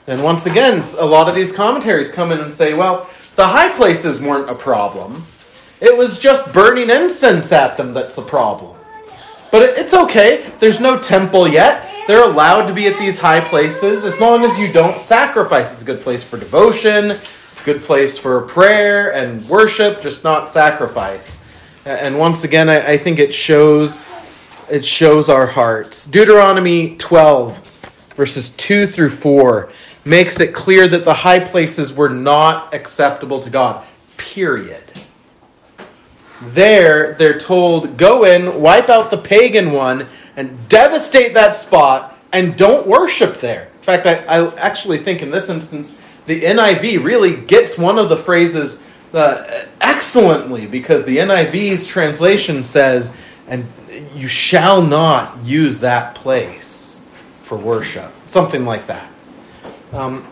And 0.08 0.24
once 0.24 0.46
again, 0.46 0.84
a 0.98 1.06
lot 1.06 1.30
of 1.30 1.36
these 1.36 1.54
commentaries 1.54 2.10
come 2.10 2.32
in 2.32 2.40
and 2.40 2.54
say, 2.54 2.74
well, 2.74 3.10
the 3.36 3.48
high 3.48 3.74
places 3.76 4.22
weren't 4.22 4.50
a 4.50 4.56
problem. 4.56 5.24
It 5.80 5.96
was 5.96 6.20
just 6.20 6.52
burning 6.52 6.90
incense 6.90 7.52
at 7.52 7.78
them 7.78 7.94
that's 7.94 8.18
a 8.18 8.22
problem. 8.22 8.73
But 9.54 9.78
it's 9.78 9.94
okay. 9.94 10.52
There's 10.58 10.80
no 10.80 10.98
temple 10.98 11.48
yet. 11.48 11.88
They're 12.08 12.28
allowed 12.28 12.66
to 12.66 12.74
be 12.74 12.88
at 12.88 12.98
these 12.98 13.20
high 13.20 13.40
places 13.40 14.04
as 14.04 14.20
long 14.20 14.44
as 14.44 14.58
you 14.58 14.74
don't 14.74 15.00
sacrifice. 15.00 15.72
It's 15.72 15.84
a 15.84 15.86
good 15.86 16.02
place 16.02 16.24
for 16.24 16.40
devotion. 16.40 17.12
It's 17.12 17.62
a 17.62 17.64
good 17.64 17.84
place 17.84 18.18
for 18.18 18.42
prayer 18.42 19.14
and 19.14 19.48
worship, 19.48 20.02
just 20.02 20.24
not 20.24 20.50
sacrifice. 20.50 21.46
And 21.86 22.18
once 22.18 22.44
again, 22.44 22.68
I, 22.68 22.98
think 22.98 23.20
it 23.20 23.32
shows 23.32 24.00
it 24.72 24.84
shows 24.84 25.30
our 25.30 25.46
hearts. 25.46 26.08
Deuteronomy 26.08 26.96
12, 26.98 28.14
verses 28.16 28.50
2 28.50 28.88
through 28.88 29.12
4, 29.12 29.70
makes 30.04 30.40
it 30.40 30.56
clear 30.56 30.88
that 30.88 31.06
the 31.06 31.14
high 31.14 31.42
places 31.42 31.94
were 31.94 32.10
not 32.10 32.74
acceptable 32.74 33.40
to 33.42 33.52
God. 33.52 33.86
Period. 34.18 34.83
There, 36.48 37.14
they're 37.14 37.38
told, 37.38 37.98
go 37.98 38.26
in, 38.26 38.62
wipe 38.62 38.90
out 38.90 39.12
the 39.12 39.18
pagan 39.18 39.72
one, 39.72 40.08
and 40.36 40.68
devastate 40.70 41.34
that 41.34 41.56
spot, 41.56 42.18
and 42.32 42.58
don't 42.58 42.88
worship 42.88 43.40
there. 43.40 43.70
In 43.76 43.84
fact, 43.84 44.06
I, 44.06 44.24
I 44.26 44.56
actually 44.56 45.00
think 45.00 45.22
in 45.22 45.32
this 45.32 45.50
instance, 45.50 45.98
the 46.26 46.42
NIV 46.42 47.04
really 47.04 47.36
gets 47.36 47.78
one 47.78 47.98
of 47.98 48.10
the 48.10 48.18
phrases 48.18 48.82
uh, 49.14 49.66
excellently 49.82 50.66
because 50.66 51.06
the 51.06 51.18
NIV's 51.18 51.86
translation 51.86 52.64
says, 52.64 53.16
and 53.48 53.68
you 54.16 54.28
shall 54.28 54.82
not 54.82 55.44
use 55.44 55.80
that 55.80 56.16
place 56.16 57.06
for 57.42 57.58
worship. 57.58 58.12
Something 58.26 58.66
like 58.66 58.88
that. 58.88 59.12
Um, 59.92 60.28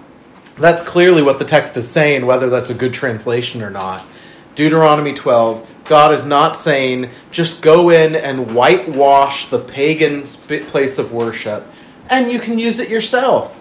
that's 0.57 0.81
clearly 0.81 1.21
what 1.21 1.39
the 1.39 1.45
text 1.45 1.77
is 1.77 1.89
saying, 1.89 2.25
whether 2.25 2.49
that's 2.49 2.69
a 2.69 2.73
good 2.73 2.93
translation 2.93 3.61
or 3.61 3.69
not. 3.69 4.05
Deuteronomy 4.55 5.13
12, 5.13 5.67
God 5.85 6.13
is 6.13 6.25
not 6.25 6.57
saying 6.57 7.09
just 7.31 7.61
go 7.61 7.89
in 7.89 8.15
and 8.15 8.53
whitewash 8.53 9.47
the 9.47 9.59
pagan 9.59 10.23
place 10.23 10.99
of 10.99 11.11
worship 11.11 11.65
and 12.11 12.31
you 12.31 12.39
can 12.39 12.59
use 12.59 12.79
it 12.79 12.89
yourself. 12.89 13.57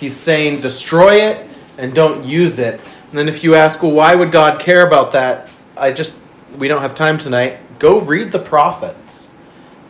He's 0.00 0.16
saying 0.16 0.62
destroy 0.62 1.16
it 1.16 1.46
and 1.78 1.94
don't 1.94 2.24
use 2.24 2.58
it. 2.58 2.80
And 2.80 3.18
then 3.18 3.28
if 3.28 3.44
you 3.44 3.54
ask, 3.54 3.82
well, 3.82 3.92
why 3.92 4.14
would 4.14 4.32
God 4.32 4.58
care 4.58 4.86
about 4.86 5.12
that? 5.12 5.48
I 5.76 5.92
just, 5.92 6.18
we 6.58 6.66
don't 6.66 6.80
have 6.80 6.94
time 6.94 7.18
tonight. 7.18 7.58
Go 7.78 8.00
read 8.00 8.32
the 8.32 8.38
prophets. 8.38 9.34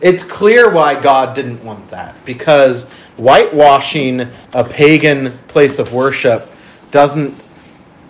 It's 0.01 0.23
clear 0.23 0.71
why 0.71 0.99
God 0.99 1.35
didn't 1.35 1.63
want 1.63 1.89
that 1.91 2.15
because 2.25 2.89
whitewashing 3.17 4.27
a 4.53 4.63
pagan 4.63 5.37
place 5.47 5.79
of 5.79 5.93
worship 5.93 6.51
doesn't 6.89 7.31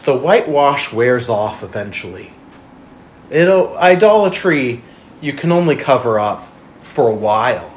the 0.03 0.15
whitewash 0.15 0.91
wears 0.91 1.29
off 1.29 1.63
eventually. 1.63 2.33
It'll 3.29 3.77
idolatry 3.77 4.83
you 5.21 5.33
can 5.33 5.51
only 5.51 5.75
cover 5.75 6.19
up 6.19 6.47
for 6.81 7.07
a 7.07 7.15
while. 7.15 7.73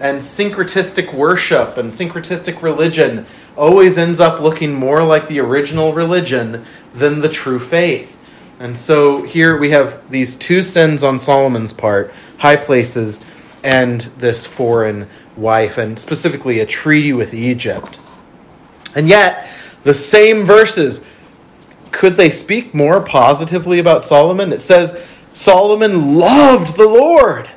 And 0.00 0.18
syncretistic 0.18 1.12
worship 1.12 1.76
and 1.76 1.92
syncretistic 1.92 2.62
religion 2.62 3.26
always 3.56 3.98
ends 3.98 4.20
up 4.20 4.40
looking 4.40 4.72
more 4.72 5.02
like 5.02 5.26
the 5.26 5.40
original 5.40 5.92
religion 5.92 6.64
than 6.94 7.20
the 7.20 7.28
true 7.28 7.58
faith. 7.58 8.16
And 8.60 8.78
so 8.78 9.22
here 9.22 9.56
we 9.56 9.70
have 9.70 10.10
these 10.10 10.36
two 10.36 10.62
sins 10.62 11.02
on 11.02 11.18
Solomon's 11.18 11.72
part 11.72 12.12
high 12.38 12.56
places 12.56 13.24
and 13.64 14.02
this 14.18 14.46
foreign 14.46 15.08
wife, 15.36 15.78
and 15.78 15.98
specifically 15.98 16.60
a 16.60 16.66
treaty 16.66 17.12
with 17.12 17.34
Egypt. 17.34 17.98
And 18.94 19.08
yet, 19.08 19.48
the 19.82 19.94
same 19.94 20.44
verses, 20.44 21.04
could 21.92 22.16
they 22.16 22.30
speak 22.30 22.74
more 22.74 23.00
positively 23.00 23.78
about 23.78 24.04
Solomon? 24.04 24.52
It 24.52 24.60
says, 24.60 25.00
Solomon 25.32 26.16
loved 26.16 26.76
the 26.76 26.88
Lord. 26.88 27.48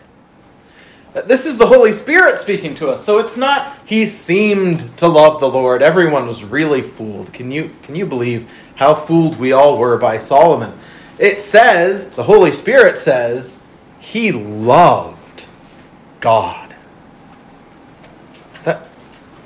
This 1.25 1.45
is 1.45 1.57
the 1.57 1.67
Holy 1.67 1.91
Spirit 1.91 2.39
speaking 2.39 2.73
to 2.75 2.89
us. 2.89 3.03
So 3.03 3.19
it's 3.19 3.35
not 3.35 3.77
he 3.85 4.05
seemed 4.05 4.97
to 4.97 5.07
love 5.07 5.41
the 5.41 5.50
Lord. 5.50 5.81
Everyone 5.81 6.25
was 6.25 6.43
really 6.45 6.81
fooled. 6.81 7.33
Can 7.33 7.51
you 7.51 7.71
can 7.81 7.95
you 7.95 8.05
believe 8.05 8.50
how 8.75 8.95
fooled 8.95 9.38
we 9.38 9.51
all 9.51 9.77
were 9.77 9.97
by 9.97 10.19
Solomon? 10.19 10.77
It 11.19 11.41
says, 11.41 12.15
the 12.15 12.23
Holy 12.23 12.51
Spirit 12.51 12.97
says, 12.97 13.61
he 14.00 14.31
loved 14.31 15.45
God. 16.19 16.60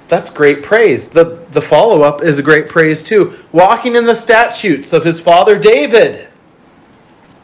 That 0.08 0.10
that's 0.10 0.30
great 0.32 0.64
praise. 0.64 1.10
The 1.10 1.46
the 1.52 1.62
follow-up 1.62 2.22
is 2.22 2.40
a 2.40 2.44
great 2.44 2.70
praise 2.70 3.04
too. 3.04 3.38
Walking 3.52 3.96
in 3.96 4.06
the 4.06 4.16
statutes 4.16 4.94
of 4.94 5.04
his 5.04 5.20
father 5.20 5.58
David. 5.58 6.30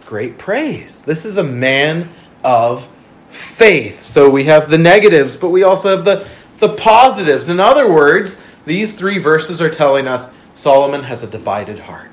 Great 0.06 0.38
praise. 0.38 1.02
This 1.02 1.26
is 1.26 1.38
a 1.38 1.44
man 1.44 2.10
of 2.44 2.88
faith. 3.30 4.02
So 4.02 4.30
we 4.30 4.44
have 4.46 4.70
the 4.70 4.78
negatives, 4.78 5.36
but 5.36 5.50
we 5.50 5.64
also 5.64 5.96
have 5.96 6.04
the, 6.04 6.28
the 6.60 6.76
positives. 6.76 7.48
In 7.48 7.60
other 7.62 7.90
words, 7.90 8.42
these 8.66 8.94
three 8.96 9.18
verses 9.18 9.62
are 9.62 9.70
telling 9.70 10.08
us 10.08 10.34
Solomon 10.54 11.04
has 11.04 11.24
a 11.24 11.28
divided 11.28 11.80
heart. 11.80 12.12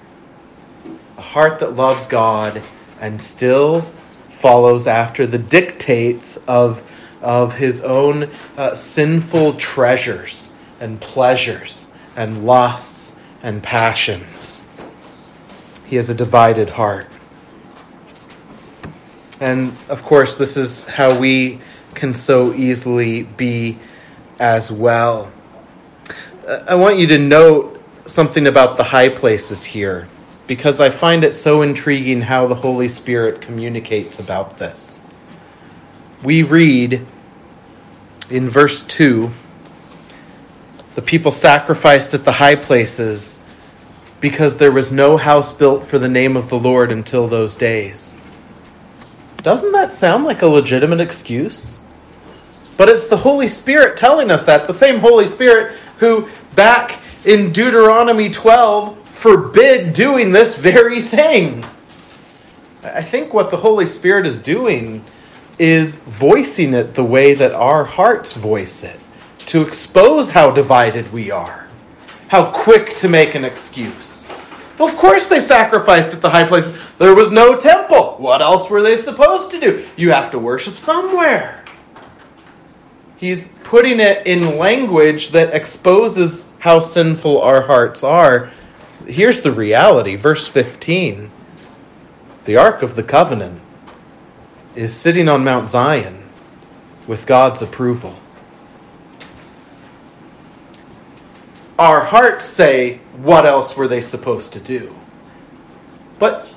A 1.16 1.22
heart 1.22 1.58
that 1.58 1.72
loves 1.72 2.06
God 2.06 2.62
and 3.00 3.20
still 3.20 3.82
follows 4.28 4.86
after 4.86 5.26
the 5.26 5.38
dictates 5.38 6.36
of, 6.46 6.87
of 7.20 7.56
his 7.56 7.82
own 7.82 8.30
uh, 8.56 8.74
sinful 8.74 9.54
treasures 9.54 10.56
and 10.80 11.00
pleasures 11.00 11.92
and 12.16 12.44
lusts 12.44 13.18
and 13.42 13.62
passions. 13.62 14.62
He 15.86 15.96
has 15.96 16.10
a 16.10 16.14
divided 16.14 16.70
heart. 16.70 17.06
And 19.40 19.76
of 19.88 20.02
course, 20.02 20.36
this 20.36 20.56
is 20.56 20.86
how 20.86 21.18
we 21.18 21.60
can 21.94 22.14
so 22.14 22.52
easily 22.52 23.22
be 23.22 23.78
as 24.38 24.70
well. 24.70 25.32
I 26.46 26.74
want 26.74 26.98
you 26.98 27.06
to 27.08 27.18
note 27.18 27.82
something 28.06 28.46
about 28.46 28.76
the 28.76 28.84
high 28.84 29.08
places 29.08 29.64
here 29.64 30.08
because 30.46 30.80
I 30.80 30.90
find 30.90 31.24
it 31.24 31.34
so 31.34 31.62
intriguing 31.62 32.22
how 32.22 32.46
the 32.46 32.54
Holy 32.54 32.88
Spirit 32.88 33.40
communicates 33.40 34.18
about 34.18 34.58
this. 34.58 34.97
We 36.22 36.42
read 36.42 37.06
in 38.30 38.50
verse 38.50 38.82
2 38.84 39.30
the 40.94 41.02
people 41.02 41.30
sacrificed 41.30 42.12
at 42.12 42.24
the 42.24 42.32
high 42.32 42.56
places 42.56 43.40
because 44.20 44.56
there 44.56 44.72
was 44.72 44.90
no 44.90 45.16
house 45.16 45.52
built 45.52 45.84
for 45.84 45.96
the 45.96 46.08
name 46.08 46.36
of 46.36 46.48
the 46.48 46.58
Lord 46.58 46.90
until 46.90 47.28
those 47.28 47.54
days. 47.54 48.18
Doesn't 49.42 49.70
that 49.70 49.92
sound 49.92 50.24
like 50.24 50.42
a 50.42 50.48
legitimate 50.48 50.98
excuse? 50.98 51.84
But 52.76 52.88
it's 52.88 53.06
the 53.06 53.18
Holy 53.18 53.46
Spirit 53.46 53.96
telling 53.96 54.30
us 54.32 54.44
that. 54.46 54.66
The 54.66 54.74
same 54.74 54.98
Holy 54.98 55.28
Spirit 55.28 55.76
who, 55.98 56.28
back 56.56 57.00
in 57.24 57.52
Deuteronomy 57.52 58.28
12 58.28 59.08
forbid 59.08 59.92
doing 59.92 60.32
this 60.32 60.58
very 60.58 61.00
thing. 61.00 61.64
I 62.82 63.02
think 63.02 63.32
what 63.32 63.52
the 63.52 63.58
Holy 63.58 63.86
Spirit 63.86 64.26
is 64.26 64.42
doing 64.42 65.04
is 65.58 65.96
voicing 65.96 66.74
it 66.74 66.94
the 66.94 67.04
way 67.04 67.34
that 67.34 67.52
our 67.52 67.84
hearts 67.84 68.32
voice 68.32 68.84
it, 68.84 69.00
to 69.38 69.62
expose 69.62 70.30
how 70.30 70.50
divided 70.50 71.12
we 71.12 71.30
are, 71.30 71.66
how 72.28 72.50
quick 72.50 72.94
to 72.96 73.08
make 73.08 73.34
an 73.34 73.44
excuse. 73.44 74.28
Well, 74.78 74.88
of 74.88 74.96
course, 74.96 75.28
they 75.28 75.40
sacrificed 75.40 76.14
at 76.14 76.20
the 76.20 76.30
high 76.30 76.46
place. 76.46 76.70
There 76.98 77.14
was 77.14 77.32
no 77.32 77.58
temple. 77.58 78.14
What 78.18 78.40
else 78.40 78.70
were 78.70 78.82
they 78.82 78.96
supposed 78.96 79.50
to 79.50 79.60
do? 79.60 79.84
You 79.96 80.12
have 80.12 80.30
to 80.30 80.38
worship 80.38 80.76
somewhere. 80.76 81.64
He's 83.16 83.48
putting 83.64 83.98
it 83.98 84.24
in 84.24 84.56
language 84.56 85.30
that 85.30 85.52
exposes 85.52 86.48
how 86.60 86.78
sinful 86.78 87.42
our 87.42 87.62
hearts 87.62 88.04
are. 88.04 88.52
Here's 89.06 89.40
the 89.40 89.50
reality, 89.50 90.14
verse 90.14 90.46
15. 90.46 91.32
The 92.44 92.56
Ark 92.56 92.82
of 92.82 92.94
the 92.94 93.02
Covenant 93.02 93.60
is 94.78 94.94
sitting 94.94 95.28
on 95.28 95.42
Mount 95.42 95.68
Zion 95.68 96.24
with 97.08 97.26
God's 97.26 97.60
approval. 97.62 98.14
Our 101.76 102.04
hearts 102.04 102.44
say, 102.44 102.98
what 103.16 103.44
else 103.44 103.76
were 103.76 103.88
they 103.88 104.00
supposed 104.00 104.52
to 104.52 104.60
do? 104.60 104.94
But 106.20 106.48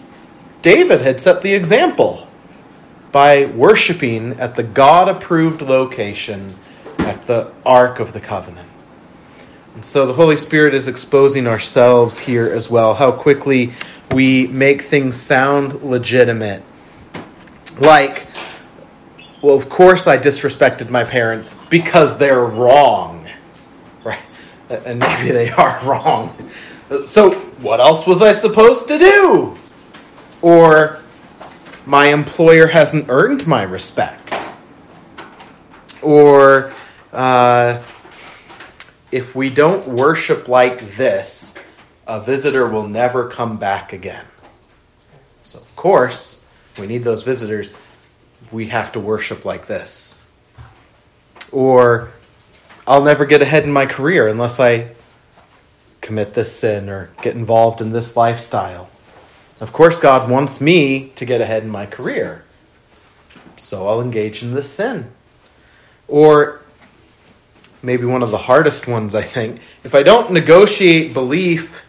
David 0.62 1.02
had 1.02 1.20
set 1.20 1.42
the 1.42 1.56
example 1.56 2.28
by 3.12 3.46
worshiping 3.46 4.40
at 4.40 4.54
the 4.54 4.64
God 4.64 5.10
approved 5.10 5.64
location 5.64 6.56
at 7.00 7.26
the 7.26 7.52
Ark 7.66 8.00
of 8.00 8.14
the 8.14 8.20
Covenant. 8.20 8.70
And 9.74 9.84
so 9.84 10.06
the 10.06 10.14
Holy 10.14 10.38
Spirit 10.38 10.76
is 10.76 10.88
exposing 10.88 11.48
ourselves 11.48 12.20
here 12.20 12.46
as 12.46 12.70
well, 12.70 12.94
how 12.94 13.12
quickly 13.12 13.74
we 14.12 14.46
make 14.46 14.84
things 14.84 15.20
sound 15.20 15.82
legitimate. 15.82 16.62
Like, 17.82 18.28
well, 19.42 19.56
of 19.56 19.70
course 19.70 20.06
I 20.08 20.18
disrespected 20.18 20.90
my 20.90 21.04
parents 21.04 21.56
because 21.70 22.18
they're 22.18 22.44
wrong. 22.44 23.28
Right? 24.04 24.20
And 24.70 25.00
maybe 25.00 25.32
they 25.32 25.50
are 25.50 25.80
wrong. 25.86 26.36
So, 27.06 27.32
what 27.62 27.80
else 27.80 28.06
was 28.06 28.22
I 28.22 28.34
supposed 28.34 28.88
to 28.90 29.00
do? 29.00 29.58
Or, 30.42 31.00
my 31.86 32.08
employer 32.08 32.68
hasn't 32.68 33.06
earned 33.10 33.48
my 33.48 33.64
respect. 33.64 34.36
Or, 36.02 36.74
uh, 37.12 37.82
if 39.12 39.36
we 39.36 39.50
don't 39.50 39.88
worship 39.88 40.48
like 40.48 40.98
this, 40.98 41.56
a 42.08 42.20
visitor 42.22 42.68
will 42.68 42.88
never 42.88 43.28
come 43.28 43.58
back 43.58 43.94
again. 43.94 44.26
So, 45.42 45.60
of 45.60 45.76
course, 45.76 46.41
we 46.80 46.88
need 46.88 47.04
those 47.04 47.24
visitors. 47.24 47.72
We 48.52 48.68
have 48.68 48.92
to 48.94 49.00
worship 49.00 49.46
like 49.46 49.68
this. 49.68 50.24
Or, 51.52 52.12
I'll 52.88 53.04
never 53.04 53.26
get 53.26 53.42
ahead 53.42 53.64
in 53.64 53.72
my 53.72 53.86
career 53.86 54.28
unless 54.28 54.60
I 54.60 54.92
commit 56.02 56.34
this 56.34 56.58
sin 56.58 56.90
or 56.90 57.10
get 57.22 57.36
involved 57.36 57.82
in 57.82 57.92
this 57.92 58.18
lifestyle. 58.18 58.90
Of 59.60 59.72
course, 59.72 59.98
God 59.98 60.30
wants 60.30 60.60
me 60.60 61.10
to 61.16 61.26
get 61.26 61.40
ahead 61.40 61.64
in 61.64 61.70
my 61.70 61.86
career. 61.86 62.44
So 63.58 63.88
I'll 63.88 64.02
engage 64.02 64.42
in 64.42 64.54
this 64.54 64.72
sin. 64.72 65.12
Or 66.08 66.62
maybe 67.84 68.06
one 68.06 68.24
of 68.24 68.32
the 68.32 68.38
hardest 68.38 68.88
ones, 68.88 69.14
I 69.14 69.22
think. 69.22 69.60
If 69.84 69.94
I 69.94 70.04
don't 70.04 70.32
negotiate 70.32 71.14
belief 71.14 71.86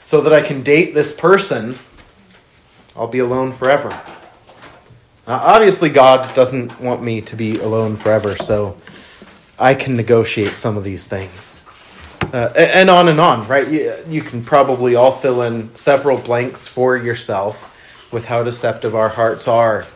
so 0.00 0.20
that 0.20 0.32
I 0.32 0.40
can 0.40 0.62
date 0.62 0.94
this 0.94 1.14
person, 1.14 1.78
I'll 2.96 3.08
be 3.08 3.18
alone 3.18 3.52
forever. 3.52 3.88
Now, 5.26 5.40
obviously, 5.40 5.88
God 5.88 6.34
doesn't 6.34 6.80
want 6.80 7.02
me 7.02 7.20
to 7.22 7.36
be 7.36 7.58
alone 7.58 7.96
forever, 7.96 8.36
so 8.36 8.76
I 9.58 9.74
can 9.74 9.96
negotiate 9.96 10.54
some 10.54 10.76
of 10.76 10.84
these 10.84 11.08
things. 11.08 11.64
Uh, 12.32 12.52
and 12.56 12.90
on 12.90 13.08
and 13.08 13.20
on, 13.20 13.46
right? 13.48 13.68
You, 13.68 13.96
you 14.08 14.22
can 14.22 14.44
probably 14.44 14.94
all 14.94 15.12
fill 15.12 15.42
in 15.42 15.74
several 15.74 16.18
blanks 16.18 16.68
for 16.68 16.96
yourself 16.96 17.70
with 18.12 18.26
how 18.26 18.42
deceptive 18.42 18.94
our 18.94 19.08
hearts 19.08 19.48
are. 19.48 19.86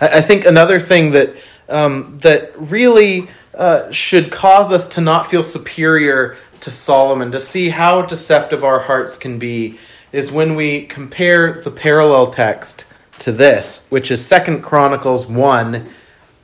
I, 0.00 0.18
I 0.18 0.20
think 0.22 0.44
another 0.44 0.80
thing 0.80 1.12
that 1.12 1.34
um, 1.68 2.18
that 2.22 2.52
really 2.56 3.28
uh, 3.54 3.90
should 3.90 4.30
cause 4.30 4.72
us 4.72 4.88
to 4.88 5.00
not 5.00 5.30
feel 5.30 5.44
superior 5.44 6.36
to 6.60 6.70
Solomon, 6.70 7.32
to 7.32 7.40
see 7.40 7.70
how 7.70 8.02
deceptive 8.02 8.64
our 8.64 8.80
hearts 8.80 9.16
can 9.16 9.38
be, 9.38 9.78
is 10.12 10.32
when 10.32 10.54
we 10.54 10.86
compare 10.86 11.62
the 11.62 11.70
parallel 11.70 12.30
text 12.30 12.86
to 13.20 13.32
this, 13.32 13.86
which 13.90 14.10
is 14.10 14.24
Second 14.24 14.62
Chronicles 14.62 15.26
1 15.26 15.88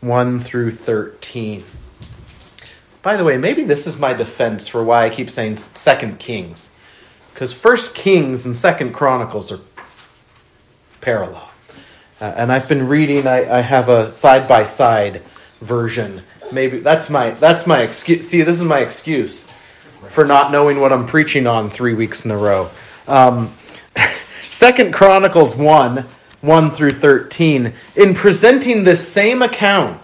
1 0.00 0.38
through 0.38 0.70
13. 0.70 1.64
By 3.02 3.16
the 3.16 3.24
way, 3.24 3.36
maybe 3.36 3.64
this 3.64 3.86
is 3.86 3.98
my 3.98 4.12
defense 4.12 4.68
for 4.68 4.84
why 4.84 5.04
I 5.04 5.10
keep 5.10 5.30
saying 5.30 5.56
Second 5.56 6.18
Kings, 6.18 6.78
because 7.32 7.52
First 7.52 7.94
Kings 7.94 8.46
and 8.46 8.56
Second 8.56 8.92
Chronicles 8.92 9.50
are 9.50 9.60
parallel, 11.00 11.50
uh, 12.20 12.34
and 12.36 12.52
I've 12.52 12.68
been 12.68 12.86
reading. 12.86 13.26
I, 13.26 13.58
I 13.58 13.60
have 13.60 13.88
a 13.88 14.12
side 14.12 14.46
by 14.46 14.64
side 14.66 15.22
version. 15.60 16.22
Maybe 16.52 16.78
that's 16.78 17.08
my 17.08 17.30
that's 17.30 17.66
my 17.66 17.82
excuse. 17.82 18.28
See, 18.28 18.42
this 18.42 18.56
is 18.56 18.64
my 18.64 18.80
excuse 18.80 19.52
for 20.08 20.24
not 20.24 20.52
knowing 20.52 20.80
what 20.80 20.92
I'm 20.92 21.06
preaching 21.06 21.46
on 21.46 21.70
three 21.70 21.94
weeks 21.94 22.24
in 22.24 22.30
a 22.30 22.36
row. 22.36 22.70
Um, 23.08 23.52
Second 24.50 24.92
Chronicles 24.92 25.56
one 25.56 26.06
one 26.40 26.70
through 26.70 26.92
thirteen, 26.92 27.72
in 27.96 28.14
presenting 28.14 28.84
this 28.84 29.06
same 29.06 29.42
account, 29.42 30.00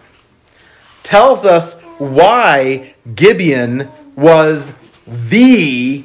tells 1.02 1.44
us 1.44 1.80
why 1.98 2.94
Gibeon 3.14 3.88
was 4.16 4.74
the 5.06 6.04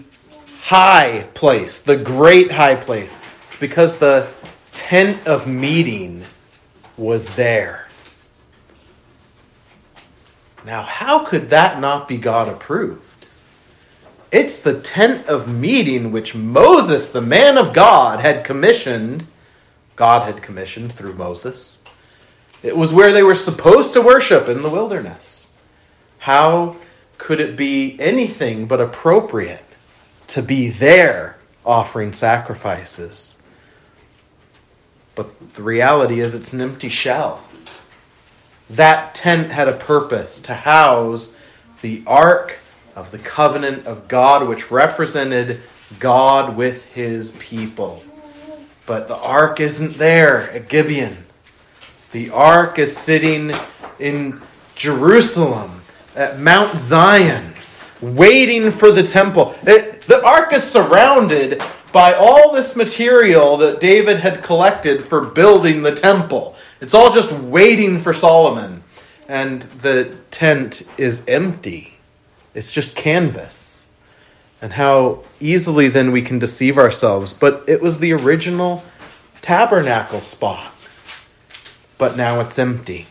high 0.63 1.27
place, 1.33 1.81
the 1.81 1.95
great 1.97 2.51
high 2.51 2.75
place. 2.75 3.19
It's 3.47 3.57
because 3.57 3.97
the 3.97 4.29
tent 4.73 5.25
of 5.25 5.47
meeting 5.47 6.23
was 6.97 7.35
there. 7.35 7.87
Now, 10.65 10.81
how 10.81 11.25
could 11.25 11.49
that 11.51 11.79
not 11.79 12.07
be 12.07 12.17
God 12.17 12.49
approved? 12.49 13.16
It's 14.31 14.59
the 14.59 14.79
tent 14.79 15.27
of 15.27 15.53
meeting 15.53 16.11
which 16.11 16.35
Moses, 16.35 17.07
the 17.07 17.21
man 17.21 17.57
of 17.57 17.73
God, 17.73 18.19
had 18.19 18.43
commissioned. 18.43 19.25
God 19.95 20.25
had 20.25 20.41
commissioned 20.41 20.93
through 20.93 21.13
Moses. 21.13 21.81
It 22.61 22.75
was 22.75 22.91
where 22.91 23.13
they 23.13 23.23
were 23.23 23.35
supposed 23.35 23.93
to 23.93 24.01
worship 24.01 24.47
in 24.49 24.63
the 24.63 24.69
wilderness. 24.69 25.51
How 26.19 26.75
could 27.17 27.39
it 27.39 27.55
be 27.55 27.97
anything 27.99 28.65
but 28.65 28.81
appropriate 28.81 29.63
to 30.27 30.41
be 30.41 30.69
there 30.69 31.37
offering 31.65 32.11
sacrifices? 32.11 33.41
But 35.15 35.53
the 35.53 35.63
reality 35.63 36.19
is, 36.19 36.35
it's 36.35 36.53
an 36.53 36.61
empty 36.61 36.89
shell. 36.89 37.43
That 38.69 39.15
tent 39.15 39.51
had 39.51 39.67
a 39.67 39.73
purpose 39.73 40.41
to 40.41 40.53
house 40.53 41.35
the 41.81 42.03
ark 42.05 42.59
of 42.97 43.11
the 43.11 43.19
covenant 43.19 43.85
of 43.85 44.07
God, 44.07 44.47
which 44.47 44.71
represented 44.71 45.61
God 45.99 46.57
with 46.57 46.83
his 46.85 47.31
people. 47.33 48.03
But 48.87 49.07
the 49.07 49.17
ark 49.17 49.59
isn't 49.59 49.99
there 49.99 50.49
at 50.51 50.67
Gibeon. 50.67 51.25
The 52.11 52.31
ark 52.31 52.79
is 52.79 52.97
sitting 52.97 53.53
in 53.99 54.41
Jerusalem 54.73 55.81
at 56.15 56.39
Mount 56.39 56.79
Zion, 56.79 57.53
waiting 58.01 58.71
for 58.71 58.91
the 58.91 59.03
temple. 59.03 59.53
It, 59.61 60.01
the 60.01 60.25
ark 60.25 60.51
is 60.51 60.63
surrounded 60.63 61.61
by 61.91 62.13
all 62.13 62.51
this 62.51 62.75
material 62.75 63.57
that 63.57 63.79
David 63.79 64.21
had 64.21 64.41
collected 64.41 65.05
for 65.05 65.21
building 65.21 65.83
the 65.83 65.93
temple. 65.93 66.55
It's 66.81 66.95
all 66.95 67.13
just 67.13 67.31
waiting 67.31 67.99
for 67.99 68.13
Solomon. 68.13 68.83
And 69.27 69.61
the 69.83 70.15
tent 70.31 70.81
is 70.97 71.23
empty, 71.27 71.96
it's 72.57 72.71
just 72.71 72.95
canvas. 72.95 73.91
And 74.61 74.73
how 74.73 75.23
easily 75.39 75.87
then 75.87 76.11
we 76.11 76.23
can 76.23 76.39
deceive 76.39 76.77
ourselves. 76.77 77.31
But 77.31 77.63
it 77.67 77.81
was 77.81 77.99
the 77.99 78.11
original 78.13 78.83
tabernacle 79.41 80.21
spot. 80.21 80.73
But 81.99 82.17
now 82.17 82.39
it's 82.41 82.57
empty. 82.57 83.05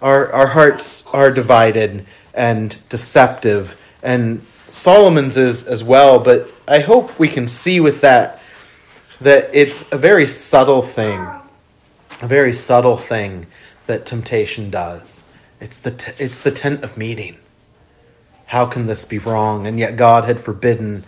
Our, 0.00 0.32
our 0.32 0.46
hearts 0.48 1.06
are 1.08 1.32
divided 1.32 2.06
and 2.32 2.78
deceptive, 2.88 3.76
and 4.00 4.46
Solomon's 4.70 5.36
is 5.36 5.66
as 5.66 5.82
well, 5.82 6.20
but 6.20 6.48
I 6.68 6.80
hope 6.80 7.18
we 7.18 7.26
can 7.26 7.48
see 7.48 7.80
with 7.80 8.00
that 8.02 8.40
that 9.20 9.50
it's 9.52 9.90
a 9.90 9.98
very 9.98 10.28
subtle 10.28 10.82
thing, 10.82 11.26
a 12.22 12.28
very 12.28 12.52
subtle 12.52 12.96
thing 12.96 13.48
that 13.86 14.06
temptation 14.06 14.70
does. 14.70 15.28
It's 15.60 15.78
the, 15.78 15.90
t- 15.90 16.12
it's 16.22 16.40
the 16.40 16.52
tent 16.52 16.84
of 16.84 16.96
meeting. 16.96 17.38
How 18.48 18.64
can 18.64 18.86
this 18.86 19.04
be 19.04 19.18
wrong? 19.18 19.66
And 19.66 19.78
yet 19.78 19.96
God 19.96 20.24
had 20.24 20.40
forbidden 20.40 21.04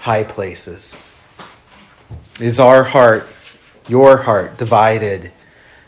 high 0.00 0.24
places. 0.24 1.04
Is 2.40 2.58
our 2.58 2.82
heart, 2.82 3.28
your 3.86 4.16
heart, 4.16 4.58
divided? 4.58 5.30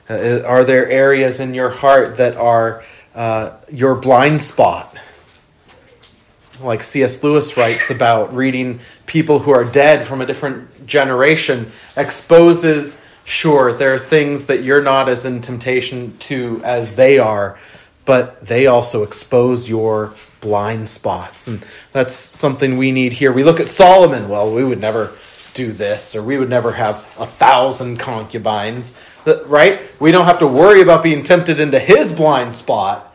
Uh, 0.09 0.43
are 0.47 0.63
there 0.63 0.89
areas 0.89 1.41
in 1.41 1.55
your 1.55 1.71
heart 1.71 2.19
that 2.19 2.37
are 2.37 2.85
uh, 3.17 3.57
your 3.69 3.97
blind 3.97 4.43
spot? 4.43 4.97
Like 6.61 6.85
C.S. 6.85 7.21
Lewis 7.25 7.57
writes 7.57 7.91
about 7.91 8.33
reading 8.33 8.79
people 9.07 9.41
who 9.41 9.51
are 9.51 9.65
dead 9.65 10.07
from 10.07 10.21
a 10.21 10.27
different 10.27 10.87
generation 10.87 11.73
exposes, 11.97 13.03
sure, 13.25 13.73
there 13.73 13.93
are 13.93 13.99
things 13.99 14.47
that 14.47 14.63
you're 14.63 14.83
not 14.83 15.09
as 15.09 15.25
in 15.25 15.41
temptation 15.41 16.17
to 16.19 16.61
as 16.63 16.95
they 16.95 17.19
are, 17.19 17.59
but 18.05 18.47
they 18.47 18.69
also 18.69 19.03
expose 19.03 19.69
your 19.69 20.15
blind 20.43 20.91
spots. 20.91 21.49
And 21.49 21.65
that's 21.93 22.15
something 22.15 22.77
we 22.77 22.93
need 22.93 23.15
here. 23.15 23.33
We 23.33 23.45
look 23.45 23.61
at 23.61 23.71
Solomon. 23.71 24.29
Well, 24.29 24.53
we 24.53 24.63
would 24.63 24.81
never 24.81 25.17
do 25.55 25.73
this, 25.73 26.15
or 26.15 26.23
we 26.23 26.37
would 26.37 26.51
never 26.51 26.73
have 26.73 26.97
a 27.19 27.27
thousand 27.27 27.99
concubines, 27.99 28.99
right? 29.47 29.81
We 29.99 30.13
don't 30.13 30.27
have 30.27 30.41
to 30.41 30.47
worry 30.47 30.83
about 30.83 31.03
being 31.03 31.23
tempted 31.23 31.61
into 31.61 31.79
his 31.79 32.13
blind 32.13 32.57
spot. 32.57 33.09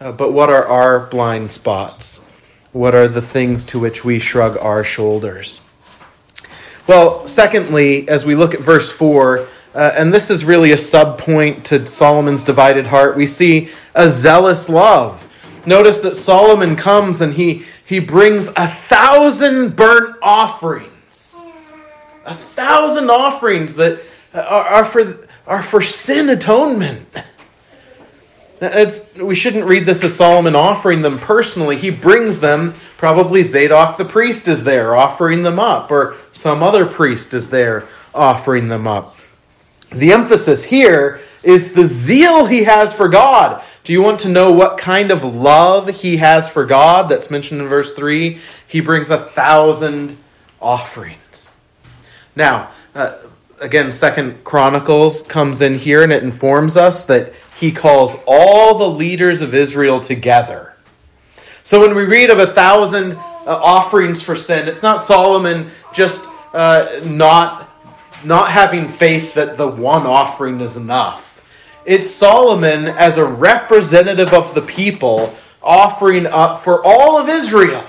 Uh, 0.00 0.10
but 0.10 0.32
what 0.32 0.50
are 0.50 0.66
our 0.66 1.06
blind 1.06 1.52
spots? 1.52 2.24
What 2.72 2.92
are 2.94 3.06
the 3.06 3.22
things 3.22 3.64
to 3.66 3.78
which 3.78 4.04
we 4.04 4.18
shrug 4.18 4.56
our 4.56 4.82
shoulders? 4.82 5.60
Well, 6.88 7.24
secondly, 7.26 8.08
as 8.08 8.24
we 8.24 8.34
look 8.34 8.54
at 8.54 8.60
verse 8.60 8.90
4, 8.90 9.46
uh, 9.74 9.92
and 9.96 10.12
this 10.12 10.30
is 10.30 10.44
really 10.44 10.72
a 10.72 10.78
sub 10.78 11.18
point 11.18 11.64
to 11.66 11.86
Solomon's 11.86 12.42
divided 12.42 12.86
heart, 12.86 13.16
we 13.16 13.26
see 13.26 13.70
a 13.94 14.08
zealous 14.08 14.68
love. 14.68 15.24
Notice 15.64 15.98
that 15.98 16.16
Solomon 16.16 16.76
comes 16.76 17.20
and 17.20 17.34
he, 17.34 17.64
he 17.84 17.98
brings 17.98 18.48
a 18.48 18.68
thousand 18.68 19.76
burnt 19.76 20.16
offerings 20.22 20.88
a 22.24 22.34
thousand 22.34 23.10
offerings 23.10 23.76
that 23.76 24.00
are, 24.34 24.42
are 24.42 24.84
for 24.84 25.26
are 25.46 25.62
for 25.62 25.82
sin 25.82 26.28
atonement. 26.28 27.06
It's, 28.60 29.12
we 29.16 29.34
shouldn't 29.34 29.64
read 29.64 29.86
this 29.86 30.04
as 30.04 30.14
Solomon 30.14 30.54
offering 30.54 31.02
them 31.02 31.18
personally. 31.18 31.76
He 31.76 31.90
brings 31.90 32.38
them, 32.38 32.74
probably 32.96 33.42
Zadok 33.42 33.96
the 33.96 34.04
priest 34.04 34.46
is 34.46 34.62
there 34.62 34.94
offering 34.94 35.42
them 35.42 35.58
up, 35.58 35.90
or 35.90 36.14
some 36.32 36.62
other 36.62 36.86
priest 36.86 37.34
is 37.34 37.50
there 37.50 37.88
offering 38.14 38.68
them 38.68 38.86
up. 38.86 39.16
The 39.90 40.12
emphasis 40.12 40.64
here 40.64 41.20
is 41.42 41.74
the 41.74 41.86
zeal 41.86 42.46
he 42.46 42.62
has 42.62 42.92
for 42.92 43.08
God. 43.08 43.64
Do 43.84 43.92
you 43.92 44.00
want 44.00 44.20
to 44.20 44.28
know 44.28 44.52
what 44.52 44.78
kind 44.78 45.10
of 45.10 45.24
love 45.24 45.88
he 45.88 46.18
has 46.18 46.48
for 46.48 46.64
God? 46.64 47.08
That's 47.08 47.30
mentioned 47.30 47.60
in 47.60 47.68
verse 47.68 47.92
3. 47.94 48.40
He 48.66 48.80
brings 48.80 49.10
a 49.10 49.18
thousand 49.18 50.18
offerings. 50.60 51.56
Now, 52.36 52.70
uh, 52.94 53.18
again, 53.60 53.90
Second 53.90 54.44
Chronicles 54.44 55.22
comes 55.22 55.60
in 55.60 55.78
here 55.78 56.02
and 56.04 56.12
it 56.12 56.22
informs 56.22 56.76
us 56.76 57.04
that 57.06 57.32
he 57.58 57.72
calls 57.72 58.14
all 58.24 58.78
the 58.78 58.88
leaders 58.88 59.42
of 59.42 59.52
Israel 59.52 60.00
together. 60.00 60.74
So 61.64 61.80
when 61.80 61.96
we 61.96 62.04
read 62.04 62.30
of 62.30 62.38
a 62.38 62.46
thousand 62.46 63.12
uh, 63.12 63.16
offerings 63.46 64.22
for 64.22 64.36
sin, 64.36 64.68
it's 64.68 64.82
not 64.82 65.02
Solomon 65.02 65.70
just 65.92 66.28
uh, 66.52 67.00
not 67.04 67.68
not 68.24 68.50
having 68.50 68.88
faith 68.88 69.34
that 69.34 69.56
the 69.56 69.66
one 69.66 70.06
offering 70.06 70.60
is 70.60 70.76
enough. 70.76 71.31
It's 71.84 72.10
Solomon 72.10 72.86
as 72.86 73.18
a 73.18 73.24
representative 73.24 74.32
of 74.32 74.54
the 74.54 74.62
people 74.62 75.34
offering 75.62 76.26
up 76.26 76.58
for 76.58 76.84
all 76.84 77.18
of 77.18 77.28
Israel. 77.28 77.84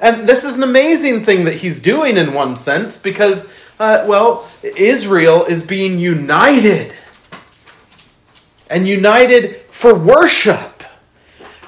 And 0.00 0.28
this 0.28 0.44
is 0.44 0.56
an 0.56 0.62
amazing 0.62 1.24
thing 1.24 1.44
that 1.44 1.56
he's 1.56 1.80
doing 1.80 2.16
in 2.16 2.32
one 2.32 2.56
sense 2.56 2.96
because, 2.96 3.46
uh, 3.78 4.04
well, 4.06 4.48
Israel 4.62 5.44
is 5.44 5.62
being 5.62 5.98
united. 5.98 6.94
And 8.68 8.88
united 8.88 9.62
for 9.70 9.94
worship. 9.94 10.84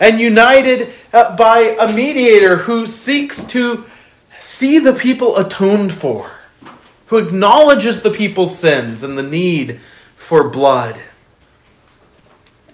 And 0.00 0.20
united 0.20 0.92
uh, 1.12 1.36
by 1.36 1.76
a 1.78 1.92
mediator 1.92 2.56
who 2.58 2.86
seeks 2.86 3.44
to 3.46 3.84
see 4.40 4.78
the 4.78 4.92
people 4.92 5.36
atoned 5.36 5.92
for, 5.92 6.30
who 7.06 7.18
acknowledges 7.18 8.02
the 8.02 8.10
people's 8.10 8.58
sins 8.58 9.02
and 9.02 9.18
the 9.18 9.22
need 9.22 9.80
for 10.16 10.48
blood. 10.48 10.98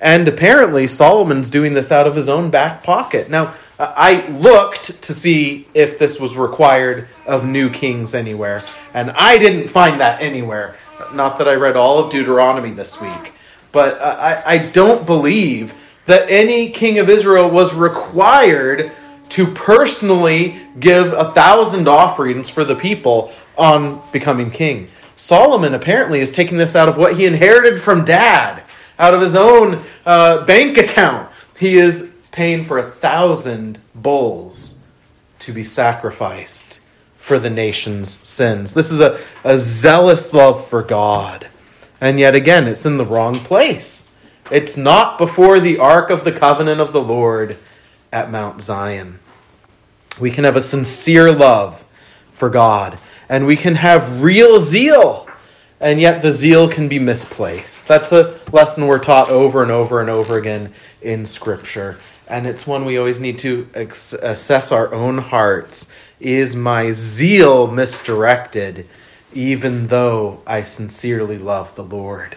And 0.00 0.28
apparently, 0.28 0.86
Solomon's 0.86 1.50
doing 1.50 1.74
this 1.74 1.90
out 1.90 2.06
of 2.06 2.14
his 2.14 2.28
own 2.28 2.50
back 2.50 2.84
pocket. 2.84 3.28
Now, 3.28 3.54
I 3.78 4.26
looked 4.28 5.02
to 5.02 5.14
see 5.14 5.66
if 5.74 5.98
this 5.98 6.20
was 6.20 6.36
required 6.36 7.08
of 7.26 7.44
new 7.44 7.68
kings 7.68 8.14
anywhere, 8.14 8.62
and 8.94 9.10
I 9.12 9.38
didn't 9.38 9.68
find 9.68 10.00
that 10.00 10.22
anywhere. 10.22 10.76
Not 11.14 11.38
that 11.38 11.48
I 11.48 11.54
read 11.54 11.76
all 11.76 11.98
of 11.98 12.12
Deuteronomy 12.12 12.70
this 12.70 13.00
week, 13.00 13.32
but 13.72 14.00
I, 14.00 14.42
I 14.46 14.58
don't 14.58 15.04
believe 15.04 15.74
that 16.06 16.30
any 16.30 16.70
king 16.70 16.98
of 16.98 17.08
Israel 17.08 17.50
was 17.50 17.74
required 17.74 18.92
to 19.30 19.46
personally 19.46 20.60
give 20.80 21.12
a 21.12 21.30
thousand 21.32 21.86
offerings 21.86 22.48
for 22.48 22.64
the 22.64 22.74
people 22.74 23.32
on 23.56 24.02
becoming 24.10 24.50
king. 24.50 24.88
Solomon 25.16 25.74
apparently 25.74 26.20
is 26.20 26.32
taking 26.32 26.58
this 26.58 26.74
out 26.74 26.88
of 26.88 26.96
what 26.96 27.16
he 27.16 27.26
inherited 27.26 27.80
from 27.80 28.04
dad 28.04 28.62
out 28.98 29.14
of 29.14 29.20
his 29.20 29.34
own 29.34 29.84
uh, 30.04 30.44
bank 30.44 30.76
account. 30.76 31.30
He 31.58 31.76
is 31.76 32.12
paying 32.32 32.64
for 32.64 32.78
a 32.78 32.82
thousand 32.82 33.80
bulls 33.94 34.78
to 35.40 35.52
be 35.52 35.64
sacrificed 35.64 36.80
for 37.16 37.38
the 37.38 37.50
nation's 37.50 38.10
sins. 38.10 38.74
This 38.74 38.90
is 38.90 39.00
a, 39.00 39.20
a 39.44 39.58
zealous 39.58 40.32
love 40.32 40.66
for 40.66 40.82
God. 40.82 41.48
And 42.00 42.18
yet 42.18 42.34
again, 42.34 42.66
it's 42.66 42.86
in 42.86 42.96
the 42.96 43.04
wrong 43.04 43.36
place. 43.36 44.14
It's 44.50 44.76
not 44.76 45.18
before 45.18 45.60
the 45.60 45.78
ark 45.78 46.10
of 46.10 46.24
the 46.24 46.32
covenant 46.32 46.80
of 46.80 46.92
the 46.92 47.02
Lord 47.02 47.58
at 48.12 48.30
Mount 48.30 48.62
Zion. 48.62 49.18
We 50.18 50.30
can 50.30 50.44
have 50.44 50.56
a 50.56 50.60
sincere 50.60 51.30
love 51.30 51.84
for 52.32 52.48
God, 52.48 52.98
and 53.28 53.46
we 53.46 53.56
can 53.56 53.74
have 53.74 54.22
real 54.22 54.60
zeal 54.60 55.27
and 55.80 56.00
yet 56.00 56.22
the 56.22 56.32
zeal 56.32 56.68
can 56.68 56.88
be 56.88 56.98
misplaced. 56.98 57.86
That's 57.86 58.12
a 58.12 58.38
lesson 58.52 58.86
we're 58.86 58.98
taught 58.98 59.30
over 59.30 59.62
and 59.62 59.70
over 59.70 60.00
and 60.00 60.10
over 60.10 60.36
again 60.36 60.72
in 61.00 61.24
Scripture. 61.24 61.98
And 62.26 62.46
it's 62.46 62.66
one 62.66 62.84
we 62.84 62.98
always 62.98 63.20
need 63.20 63.38
to 63.38 63.68
ex- 63.74 64.12
assess 64.12 64.72
our 64.72 64.92
own 64.92 65.18
hearts. 65.18 65.92
Is 66.20 66.56
my 66.56 66.90
zeal 66.90 67.68
misdirected, 67.68 68.88
even 69.32 69.86
though 69.86 70.42
I 70.46 70.64
sincerely 70.64 71.38
love 71.38 71.74
the 71.76 71.84
Lord? 71.84 72.36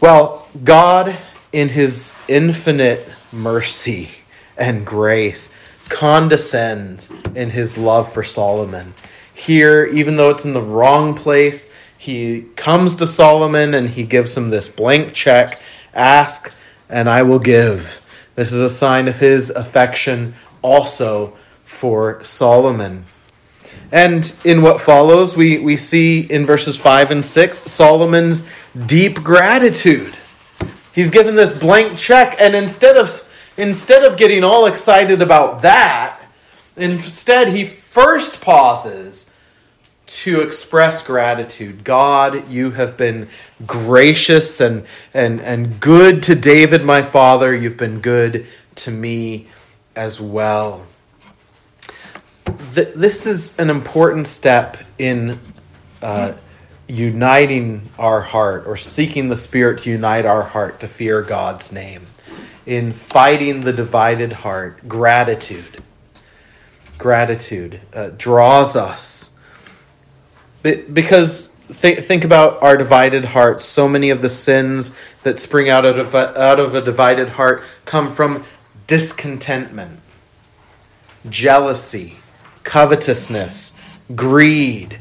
Well, 0.00 0.48
God, 0.64 1.16
in 1.52 1.70
His 1.70 2.16
infinite 2.26 3.06
mercy 3.30 4.10
and 4.56 4.86
grace, 4.86 5.54
condescends 5.90 7.12
in 7.34 7.50
His 7.50 7.76
love 7.76 8.12
for 8.12 8.24
Solomon 8.24 8.94
here, 9.38 9.86
even 9.86 10.16
though 10.16 10.30
it's 10.30 10.44
in 10.44 10.54
the 10.54 10.62
wrong 10.62 11.14
place, 11.14 11.72
he 11.96 12.46
comes 12.56 12.96
to 12.96 13.06
Solomon 13.06 13.74
and 13.74 13.90
he 13.90 14.04
gives 14.04 14.36
him 14.36 14.48
this 14.48 14.68
blank 14.68 15.14
check 15.14 15.60
ask, 15.94 16.52
and 16.88 17.08
I 17.08 17.22
will 17.22 17.38
give. 17.38 18.04
This 18.34 18.52
is 18.52 18.60
a 18.60 18.70
sign 18.70 19.08
of 19.08 19.18
his 19.18 19.50
affection 19.50 20.34
also 20.62 21.36
for 21.64 22.22
Solomon. 22.24 23.04
And 23.90 24.34
in 24.44 24.62
what 24.62 24.80
follows, 24.80 25.36
we, 25.36 25.58
we 25.58 25.76
see 25.76 26.20
in 26.20 26.46
verses 26.46 26.76
5 26.76 27.10
and 27.10 27.24
6 27.24 27.58
Solomon's 27.58 28.48
deep 28.86 29.22
gratitude. 29.22 30.14
He's 30.94 31.10
given 31.10 31.36
this 31.36 31.52
blank 31.52 31.98
check, 31.98 32.36
and 32.40 32.54
instead 32.54 32.96
of, 32.96 33.28
instead 33.56 34.04
of 34.04 34.18
getting 34.18 34.44
all 34.44 34.66
excited 34.66 35.22
about 35.22 35.62
that, 35.62 36.20
instead 36.76 37.48
he 37.48 37.64
first 37.98 38.40
pauses 38.40 39.32
to 40.06 40.40
express 40.40 41.04
gratitude. 41.04 41.82
God, 41.82 42.48
you 42.48 42.70
have 42.70 42.96
been 42.96 43.28
gracious 43.66 44.60
and, 44.60 44.86
and, 45.12 45.40
and 45.40 45.80
good 45.80 46.22
to 46.22 46.36
David, 46.36 46.84
my 46.84 47.02
father. 47.02 47.52
You've 47.52 47.76
been 47.76 48.00
good 48.00 48.46
to 48.76 48.92
me 48.92 49.48
as 49.96 50.20
well. 50.20 50.86
This 52.70 53.26
is 53.26 53.58
an 53.58 53.68
important 53.68 54.28
step 54.28 54.76
in 54.96 55.40
uh, 56.00 56.34
uniting 56.86 57.88
our 57.98 58.20
heart 58.20 58.62
or 58.68 58.76
seeking 58.76 59.28
the 59.28 59.36
Spirit 59.36 59.80
to 59.80 59.90
unite 59.90 60.24
our 60.24 60.44
heart 60.44 60.78
to 60.80 60.86
fear 60.86 61.20
God's 61.20 61.72
name. 61.72 62.06
In 62.64 62.92
fighting 62.92 63.62
the 63.62 63.72
divided 63.72 64.34
heart, 64.34 64.88
gratitude 64.88 65.82
gratitude 66.98 67.80
uh, 67.94 68.10
draws 68.10 68.76
us. 68.76 69.36
Because 70.62 71.56
th- 71.80 72.00
think 72.00 72.24
about 72.24 72.62
our 72.62 72.76
divided 72.76 73.26
hearts. 73.26 73.64
So 73.64 73.88
many 73.88 74.10
of 74.10 74.20
the 74.20 74.30
sins 74.30 74.96
that 75.22 75.40
spring 75.40 75.68
out 75.68 75.84
of, 75.84 76.14
out 76.14 76.60
of 76.60 76.74
a 76.74 76.82
divided 76.82 77.30
heart 77.30 77.62
come 77.84 78.10
from 78.10 78.44
discontentment, 78.86 80.00
jealousy, 81.28 82.16
covetousness, 82.64 83.74
greed. 84.14 84.98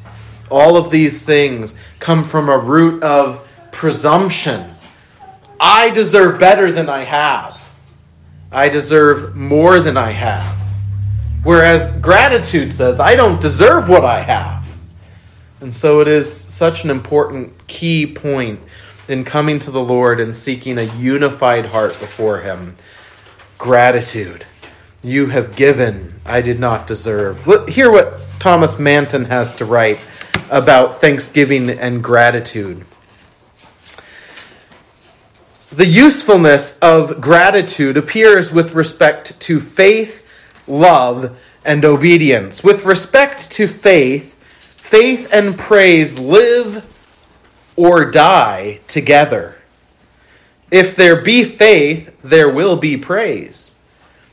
All 0.49 0.77
of 0.77 0.91
these 0.91 1.23
things 1.23 1.75
come 1.99 2.23
from 2.23 2.47
a 2.47 2.57
root 2.57 3.03
of 3.03 3.47
presumption. 3.71 4.69
I 5.59 5.89
deserve 5.89 6.39
better 6.39 6.71
than 6.71 6.87
I 6.87 7.03
have. 7.03 7.59
I 8.51 8.69
deserve 8.69 9.35
more 9.35 9.79
than 9.79 9.97
I 9.97 10.11
have. 10.11 10.56
Whereas 11.47 11.95
gratitude 12.01 12.73
says, 12.73 12.99
I 12.99 13.15
don't 13.15 13.39
deserve 13.39 13.87
what 13.87 14.03
I 14.03 14.19
have. 14.19 14.67
And 15.61 15.73
so 15.73 16.01
it 16.01 16.09
is 16.09 16.29
such 16.29 16.83
an 16.83 16.89
important 16.89 17.67
key 17.67 18.05
point 18.05 18.59
in 19.07 19.23
coming 19.23 19.57
to 19.59 19.71
the 19.71 19.79
Lord 19.79 20.19
and 20.19 20.35
seeking 20.35 20.77
a 20.77 20.93
unified 20.97 21.67
heart 21.67 21.97
before 22.01 22.41
Him. 22.41 22.75
Gratitude. 23.57 24.45
You 25.01 25.27
have 25.27 25.55
given, 25.55 26.19
I 26.25 26.41
did 26.41 26.59
not 26.59 26.85
deserve. 26.85 27.45
Hear 27.69 27.89
what 27.93 28.19
Thomas 28.39 28.77
Manton 28.77 29.23
has 29.23 29.55
to 29.55 29.63
write 29.63 29.99
about 30.49 30.99
thanksgiving 30.99 31.69
and 31.69 32.03
gratitude. 32.03 32.85
The 35.71 35.85
usefulness 35.85 36.77
of 36.79 37.21
gratitude 37.21 37.95
appears 37.95 38.51
with 38.51 38.75
respect 38.75 39.39
to 39.39 39.61
faith, 39.61 40.25
love, 40.67 41.37
and 41.65 41.83
obedience. 41.83 42.63
With 42.63 42.85
respect 42.85 43.51
to 43.51 43.67
faith, 43.67 44.35
faith 44.77 45.27
and 45.31 45.57
praise 45.57 46.19
live 46.19 46.85
or 47.75 48.09
die 48.09 48.79
together. 48.87 49.57
If 50.71 50.95
there 50.95 51.21
be 51.21 51.43
faith, 51.43 52.15
there 52.23 52.49
will 52.49 52.77
be 52.77 52.97
praise. 52.97 53.75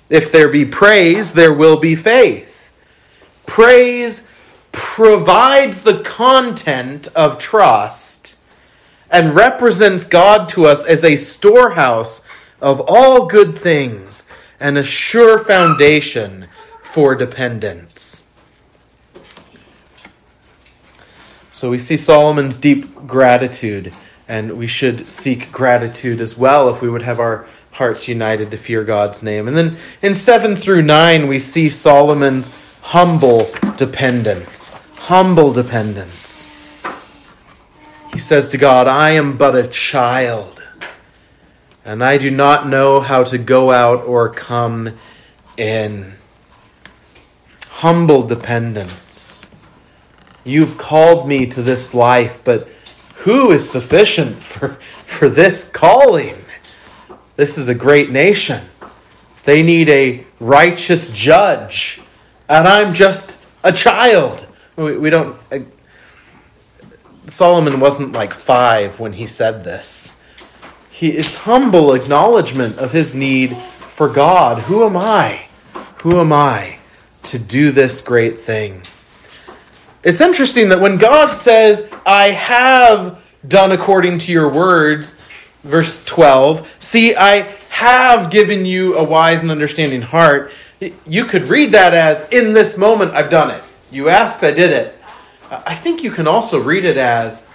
If 0.09 0.33
there 0.33 0.49
be 0.49 0.65
praise, 0.65 1.33
there 1.33 1.53
will 1.53 1.77
be 1.77 1.95
faith. 1.95 2.73
Praise 3.47 4.29
provides 4.73 5.83
the 5.83 6.01
content 6.01 7.07
of 7.15 7.39
trust 7.39 8.37
and 9.11 9.35
represents 9.35 10.07
God 10.07 10.49
to 10.51 10.67
us 10.67 10.85
as 10.85 11.05
a 11.05 11.17
storehouse 11.17 12.27
of 12.61 12.83
all 12.89 13.27
good 13.27 13.57
things 13.57 14.24
and 14.65 14.79
a 14.79 14.83
sure 14.83 15.45
foundation 15.45 16.47
for 16.83 17.15
dependence. 17.15 18.31
So 21.51 21.69
we 21.69 21.79
see 21.79 21.99
Solomon's 21.99 22.57
deep 22.57 23.07
gratitude, 23.07 23.93
and 24.27 24.57
we 24.57 24.67
should 24.67 25.11
seek 25.11 25.53
gratitude 25.53 26.19
as 26.19 26.39
well 26.39 26.75
if 26.75 26.81
we 26.81 26.89
would 26.89 27.03
have 27.03 27.21
our 27.21 27.47
hearts 27.73 28.09
united 28.09 28.51
to 28.53 28.57
fear 28.57 28.85
God's 28.85 29.23
name. 29.23 29.49
And 29.49 29.55
then 29.55 29.77
in 30.01 30.15
7 30.15 30.57
through 30.57 30.81
9, 30.81 31.29
we 31.29 31.39
see 31.39 31.69
Solomon's 31.69 32.51
humble 32.81 33.51
dependence. 33.77 34.71
Humble 34.95 35.53
dependence. 35.53 36.83
He 38.15 38.19
says 38.19 38.49
to 38.49 38.57
God, 38.57 38.89
I 38.89 39.11
am 39.11 39.37
but 39.37 39.55
a 39.55 39.69
child, 39.69 40.63
and 41.85 42.03
I 42.03 42.17
do 42.19 42.31
not 42.31 42.67
know 42.67 43.01
how 43.01 43.25
to 43.25 43.39
go 43.39 43.71
out 43.71 44.05
or 44.05 44.29
come 44.29 44.97
in. 45.57 46.15
Humble 47.69 48.27
dependence. 48.27 49.47
You've 50.45 50.79
called 50.79 51.29
me 51.29 51.47
to 51.47 51.63
this 51.63 51.93
life, 51.93 52.39
but 52.45 52.69
who 53.17 53.51
is 53.51 53.69
sufficient 53.69 54.43
for, 54.43 54.79
for 55.07 55.29
this 55.29 55.69
calling? 55.69 56.45
This 57.37 57.59
is 57.59 57.69
a 57.69 57.75
great 57.75 58.11
nation. 58.11 58.65
They 59.45 59.63
need 59.63 59.89
a 59.89 60.25
righteous 60.41 61.11
judge, 61.11 62.01
and 62.49 62.67
I'm 62.67 62.95
just 62.95 63.39
a 63.63 63.73
child. 63.73 64.47
We, 64.77 64.97
we 64.97 65.11
don't. 65.11 65.37
Solomon 67.27 67.81
wasn't 67.81 68.13
like 68.13 68.33
five 68.33 69.01
when 69.01 69.15
he 69.15 69.27
said 69.27 69.65
this. 69.65 70.14
He, 70.95 71.09
it's 71.09 71.35
humble 71.35 71.93
acknowledgement 71.93 72.79
of 72.79 72.93
his 72.93 73.17
need 73.17 73.57
for 73.57 74.09
God. 74.09 74.61
Who 74.61 74.85
am 74.85 74.97
I? 74.97 75.49
Who 76.03 76.21
am 76.21 76.33
I 76.33 76.79
to 77.25 77.37
do 77.37 77.73
this 77.73 78.01
great 78.01 78.43
thing? 78.43 78.83
It's 80.05 80.21
interesting 80.21 80.69
that 80.69 80.79
when 80.79 80.99
God 80.99 81.35
says, 81.35 81.91
I 82.07 82.31
have 82.31 83.21
done 83.49 83.73
according 83.73 84.21
to 84.21 84.31
your 84.31 84.49
words, 84.49 85.17
verse 85.65 86.03
12, 86.05 86.65
see, 86.79 87.17
I 87.17 87.57
have 87.71 88.31
given 88.31 88.65
you 88.65 88.97
a 88.97 89.03
wise 89.03 89.43
and 89.43 89.51
understanding 89.51 90.01
heart, 90.01 90.53
you 91.05 91.25
could 91.25 91.47
read 91.47 91.73
that 91.73 91.93
as, 91.93 92.29
in 92.29 92.53
this 92.53 92.77
moment, 92.77 93.15
I've 93.15 93.31
done 93.31 93.51
it. 93.51 93.65
You 93.91 94.11
asked, 94.11 94.45
I 94.45 94.53
did 94.53 94.71
it. 94.71 94.95
I 95.51 95.75
think 95.75 96.05
you 96.05 96.13
can 96.13 96.29
also 96.29 96.61
read 96.61 96.85
it 96.85 96.97
as, 96.97 97.49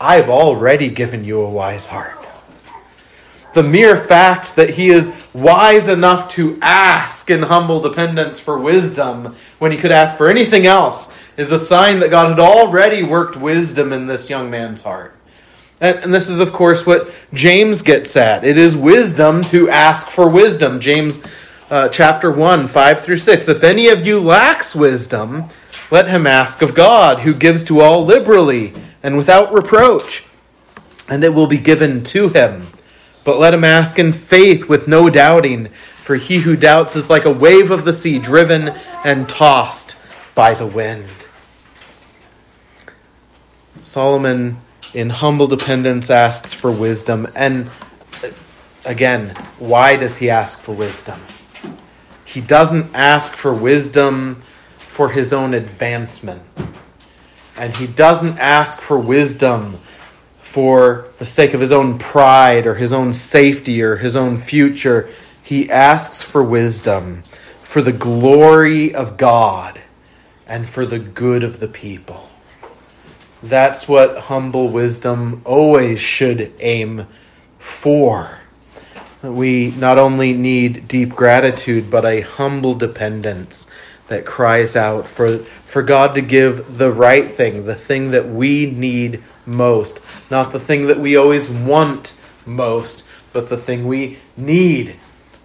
I've 0.00 0.28
already 0.28 0.90
given 0.90 1.24
you 1.24 1.40
a 1.40 1.50
wise 1.50 1.88
heart. 1.88 2.23
The 3.54 3.62
mere 3.62 3.96
fact 3.96 4.56
that 4.56 4.70
he 4.70 4.88
is 4.88 5.12
wise 5.32 5.88
enough 5.88 6.28
to 6.32 6.58
ask 6.60 7.30
in 7.30 7.42
humble 7.42 7.80
dependence 7.80 8.40
for 8.40 8.58
wisdom 8.58 9.36
when 9.58 9.72
he 9.72 9.78
could 9.78 9.92
ask 9.92 10.16
for 10.16 10.28
anything 10.28 10.66
else 10.66 11.12
is 11.36 11.52
a 11.52 11.58
sign 11.58 12.00
that 12.00 12.10
God 12.10 12.30
had 12.30 12.40
already 12.40 13.02
worked 13.02 13.36
wisdom 13.36 13.92
in 13.92 14.08
this 14.08 14.28
young 14.28 14.50
man's 14.50 14.82
heart. 14.82 15.16
And, 15.80 16.14
this 16.14 16.28
is, 16.28 16.40
of 16.40 16.52
course, 16.52 16.86
what 16.86 17.10
James 17.32 17.82
gets 17.82 18.16
at. 18.16 18.44
It 18.44 18.56
is 18.56 18.76
wisdom 18.76 19.44
to 19.44 19.68
ask 19.68 20.08
for 20.08 20.28
wisdom. 20.28 20.80
James 20.80 21.20
uh, 21.70 21.88
chapter 21.88 22.30
1, 22.30 22.68
5 22.68 23.02
through 23.02 23.16
6. 23.18 23.48
If 23.48 23.62
any 23.62 23.88
of 23.88 24.06
you 24.06 24.20
lacks 24.20 24.74
wisdom, 24.74 25.48
let 25.90 26.08
him 26.08 26.26
ask 26.26 26.62
of 26.62 26.74
God, 26.74 27.20
who 27.20 27.34
gives 27.34 27.62
to 27.64 27.80
all 27.80 28.04
liberally 28.04 28.72
and 29.02 29.16
without 29.16 29.52
reproach, 29.52 30.24
and 31.08 31.22
it 31.22 31.34
will 31.34 31.46
be 31.46 31.58
given 31.58 32.02
to 32.04 32.30
him. 32.30 32.68
But 33.24 33.38
let 33.38 33.54
him 33.54 33.64
ask 33.64 33.98
in 33.98 34.12
faith 34.12 34.68
with 34.68 34.86
no 34.86 35.08
doubting, 35.08 35.68
for 36.02 36.16
he 36.16 36.38
who 36.38 36.56
doubts 36.56 36.94
is 36.94 37.08
like 37.08 37.24
a 37.24 37.32
wave 37.32 37.70
of 37.70 37.84
the 37.84 37.92
sea 37.92 38.18
driven 38.18 38.68
and 39.02 39.28
tossed 39.28 39.96
by 40.34 40.54
the 40.54 40.66
wind. 40.66 41.08
Solomon, 43.80 44.58
in 44.92 45.10
humble 45.10 45.46
dependence, 45.46 46.10
asks 46.10 46.52
for 46.52 46.70
wisdom. 46.70 47.26
And 47.34 47.70
uh, 48.22 48.30
again, 48.84 49.30
why 49.58 49.96
does 49.96 50.18
he 50.18 50.30
ask 50.30 50.60
for 50.60 50.72
wisdom? 50.72 51.20
He 52.24 52.40
doesn't 52.40 52.94
ask 52.94 53.34
for 53.34 53.54
wisdom 53.54 54.42
for 54.78 55.10
his 55.10 55.32
own 55.32 55.54
advancement. 55.54 56.42
And 57.56 57.76
he 57.76 57.86
doesn't 57.86 58.38
ask 58.38 58.80
for 58.80 58.98
wisdom 58.98 59.78
for 60.54 61.08
the 61.18 61.26
sake 61.26 61.52
of 61.52 61.60
his 61.60 61.72
own 61.72 61.98
pride 61.98 62.64
or 62.64 62.76
his 62.76 62.92
own 62.92 63.12
safety 63.12 63.82
or 63.82 63.96
his 63.96 64.14
own 64.14 64.36
future. 64.38 65.08
He 65.42 65.68
asks 65.68 66.22
for 66.22 66.44
wisdom 66.44 67.24
for 67.64 67.82
the 67.82 67.92
glory 67.92 68.94
of 68.94 69.16
God 69.16 69.80
and 70.46 70.68
for 70.68 70.86
the 70.86 71.00
good 71.00 71.42
of 71.42 71.58
the 71.58 71.66
people. 71.66 72.28
That's 73.42 73.88
what 73.88 74.16
humble 74.16 74.68
wisdom 74.68 75.42
always 75.44 76.00
should 76.00 76.52
aim 76.60 77.08
for. 77.58 78.38
We 79.24 79.72
not 79.72 79.98
only 79.98 80.34
need 80.34 80.86
deep 80.86 81.16
gratitude, 81.16 81.90
but 81.90 82.04
a 82.04 82.20
humble 82.20 82.76
dependence 82.76 83.68
that 84.06 84.24
cries 84.24 84.76
out 84.76 85.08
for, 85.08 85.38
for 85.66 85.82
God 85.82 86.14
to 86.14 86.20
give 86.20 86.78
the 86.78 86.92
right 86.92 87.28
thing, 87.28 87.66
the 87.66 87.74
thing 87.74 88.12
that 88.12 88.28
we 88.28 88.66
need 88.66 89.20
most. 89.46 90.00
Not 90.30 90.52
the 90.52 90.60
thing 90.60 90.86
that 90.86 91.00
we 91.00 91.16
always 91.16 91.50
want 91.50 92.16
most, 92.46 93.04
but 93.32 93.48
the 93.48 93.56
thing 93.56 93.86
we 93.86 94.18
need 94.36 94.96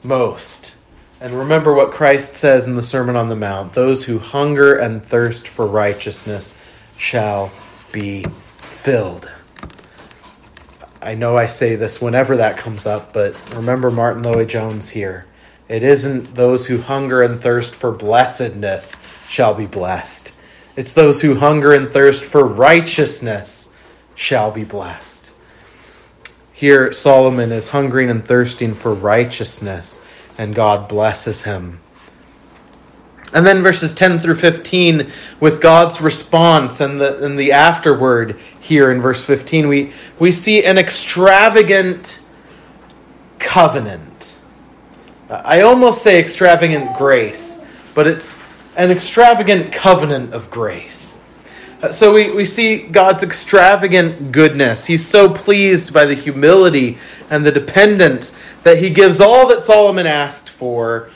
most. 0.04 0.76
And 1.22 1.38
remember 1.38 1.74
what 1.74 1.92
Christ 1.92 2.36
says 2.36 2.66
in 2.66 2.76
the 2.76 2.84
Sermon 2.84 3.16
on 3.16 3.28
the 3.30 3.36
Mount 3.36 3.74
those 3.74 4.06
who 4.06 4.20
hunger 4.20 4.74
and 4.74 5.04
thirst 5.04 5.48
for 5.48 5.66
righteousness 5.68 6.58
shall 6.96 7.52
be 7.92 8.26
filled. 8.58 9.30
I 11.02 11.16
know 11.16 11.38
I 11.38 11.46
say 11.46 11.76
this 11.76 12.02
whenever 12.02 12.38
that 12.38 12.58
comes 12.58 12.86
up, 12.86 13.14
but 13.14 13.36
remember 13.56 13.90
Martyn 13.90 14.24
Lloyd-Jones 14.24 14.90
here. 14.90 15.26
It 15.68 15.84
isn't 15.84 16.36
those 16.36 16.68
who 16.68 16.82
hunger 16.82 17.22
and 17.22 17.42
thirst 17.42 17.74
for 17.76 17.92
blessedness 17.92 18.96
shall 19.28 19.54
be 19.54 19.66
blessed. 19.66 20.34
It's 20.76 20.94
those 20.94 21.22
who 21.22 21.36
hunger 21.36 21.74
and 21.74 21.92
thirst 21.92 22.24
for 22.24 22.44
righteousness 22.44 23.74
shall 24.20 24.52
be 24.52 24.66
blessed. 24.66 25.34
Here, 26.52 26.92
Solomon 26.92 27.54
is 27.54 27.70
hungering 27.70 28.10
and 28.10 28.24
thirsting 28.24 28.76
for 28.76 28.94
righteousness, 28.94 30.06
and 30.38 30.54
God 30.54 30.90
blesses 30.90 31.44
him. 31.44 31.80
And 33.34 33.46
then 33.46 33.64
verses 33.64 33.94
10 33.94 34.20
through 34.20 34.36
15, 34.36 35.10
with 35.40 35.62
God's 35.62 36.02
response 36.02 36.82
and 36.82 37.00
the, 37.00 37.24
and 37.24 37.40
the 37.40 37.54
afterword 37.54 38.38
here 38.60 38.92
in 38.92 39.00
verse 39.00 39.24
15, 39.24 39.70
we, 39.70 39.94
we 40.20 40.34
see 40.34 40.66
an 40.66 40.78
extravagant 40.78 42.22
covenant. 43.38 44.38
I 45.30 45.62
almost 45.62 46.02
say 46.02 46.20
extravagant 46.20 46.98
grace, 46.98 47.66
but 47.94 48.06
it's 48.06 48.38
an 48.76 48.92
extravagant 48.92 49.72
covenant 49.72 50.34
of 50.34 50.52
grace. 50.52 51.24
So 51.92 52.14
we, 52.14 52.30
we 52.32 52.44
see 52.44 52.84
God's 52.84 53.24
extravagant 53.24 54.34
goodness. 54.34 54.88
He's 54.88 55.08
so 55.08 55.30
pleased 55.30 55.94
by 55.94 56.06
the 56.06 56.14
humility 56.14 56.98
and 57.30 57.46
the 57.46 57.54
dependence 57.54 58.36
that 58.64 58.80
he 58.80 58.90
gives 58.90 59.22
all 59.22 59.48
that 59.48 59.62
Solomon 59.62 60.06
asked 60.06 60.50
for 60.50 61.10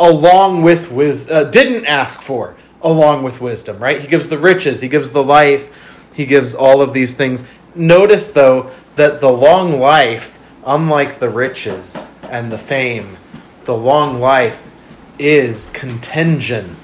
along 0.00 0.62
with 0.62 0.90
wisdom, 0.90 1.36
uh, 1.36 1.44
didn't 1.44 1.84
ask 1.84 2.22
for 2.22 2.56
along 2.80 3.22
with 3.22 3.42
wisdom, 3.42 3.78
right? 3.78 4.00
He 4.00 4.08
gives 4.08 4.30
the 4.30 4.38
riches, 4.38 4.80
he 4.80 4.88
gives 4.88 5.12
the 5.12 5.22
life, 5.22 6.08
he 6.14 6.24
gives 6.24 6.54
all 6.54 6.80
of 6.80 6.94
these 6.94 7.14
things. 7.14 7.46
Notice, 7.74 8.32
though, 8.32 8.70
that 8.96 9.20
the 9.20 9.30
long 9.30 9.78
life, 9.78 10.38
unlike 10.64 11.18
the 11.18 11.28
riches 11.28 12.06
and 12.24 12.50
the 12.50 12.58
fame, 12.58 13.16
the 13.64 13.76
long 13.76 14.20
life 14.20 14.70
is 15.18 15.70
contingent. 15.72 16.76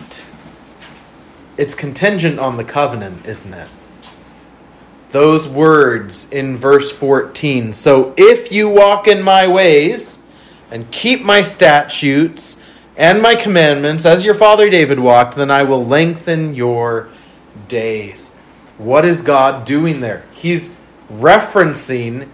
It's 1.58 1.74
contingent 1.74 2.38
on 2.38 2.56
the 2.56 2.64
covenant, 2.64 3.26
isn't 3.26 3.52
it? 3.52 3.68
Those 5.10 5.46
words 5.46 6.30
in 6.30 6.56
verse 6.56 6.90
14. 6.90 7.74
So 7.74 8.14
if 8.16 8.50
you 8.50 8.68
walk 8.68 9.06
in 9.06 9.20
my 9.20 9.46
ways 9.46 10.22
and 10.70 10.90
keep 10.90 11.22
my 11.22 11.42
statutes 11.42 12.62
and 12.96 13.20
my 13.20 13.34
commandments 13.34 14.06
as 14.06 14.24
your 14.24 14.34
father 14.34 14.70
David 14.70 15.00
walked, 15.00 15.36
then 15.36 15.50
I 15.50 15.64
will 15.64 15.84
lengthen 15.84 16.54
your 16.54 17.10
days. 17.68 18.34
What 18.78 19.04
is 19.04 19.20
God 19.20 19.66
doing 19.66 20.00
there? 20.00 20.24
He's 20.32 20.74
referencing 21.10 22.28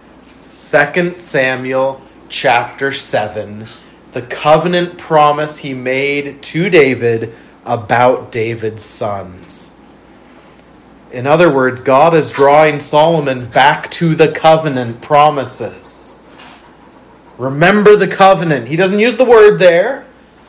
2 0.53 1.19
Samuel 1.19 2.01
chapter 2.29 2.93
7 2.93 3.67
the 4.15 4.21
covenant 4.21 4.97
promise 4.97 5.57
he 5.57 5.73
made 5.73 6.41
to 6.41 6.69
David 6.69 7.35
about 7.65 8.31
David's 8.31 8.83
sons. 8.83 9.75
In 11.11 11.25
other 11.25 11.53
words, 11.53 11.81
God 11.81 12.13
is 12.13 12.31
drawing 12.31 12.79
Solomon 12.79 13.47
back 13.47 13.89
to 13.91 14.15
the 14.15 14.31
covenant 14.31 15.01
promises. 15.01 16.19
Remember 17.37 17.95
the 17.95 18.07
covenant. 18.07 18.67
He 18.67 18.75
doesn't 18.75 18.99
use 18.99 19.17
the 19.17 19.25
word 19.25 19.57
there, 19.57 20.05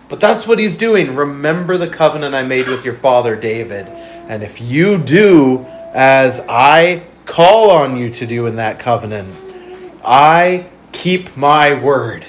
but 0.09 0.21
that's 0.21 0.47
what 0.47 0.59
he's 0.59 0.77
doing. 0.77 1.15
Remember 1.15 1.77
the 1.77 1.89
covenant 1.89 2.35
I 2.35 2.43
made 2.43 2.69
with 2.69 2.85
your 2.85 2.95
father 2.95 3.37
David. 3.37 3.87
And 3.87 4.43
if 4.43 4.61
you 4.61 4.99
do 4.99 5.65
as 5.95 6.45
I 6.49 7.07
call 7.25 7.71
on 7.71 7.97
you 7.97 8.11
to 8.11 8.27
do 8.27 8.47
in 8.47 8.57
that 8.57 8.79
covenant, 8.79 9.35
I 10.05 10.69
keep 10.93 11.37
my 11.37 11.75
word 11.75 12.27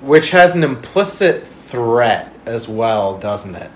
which 0.00 0.30
has 0.30 0.54
an 0.54 0.64
implicit 0.64 1.46
threat 1.46 2.32
as 2.48 2.68
well, 2.68 3.18
doesn't 3.18 3.54
it? 3.54 3.70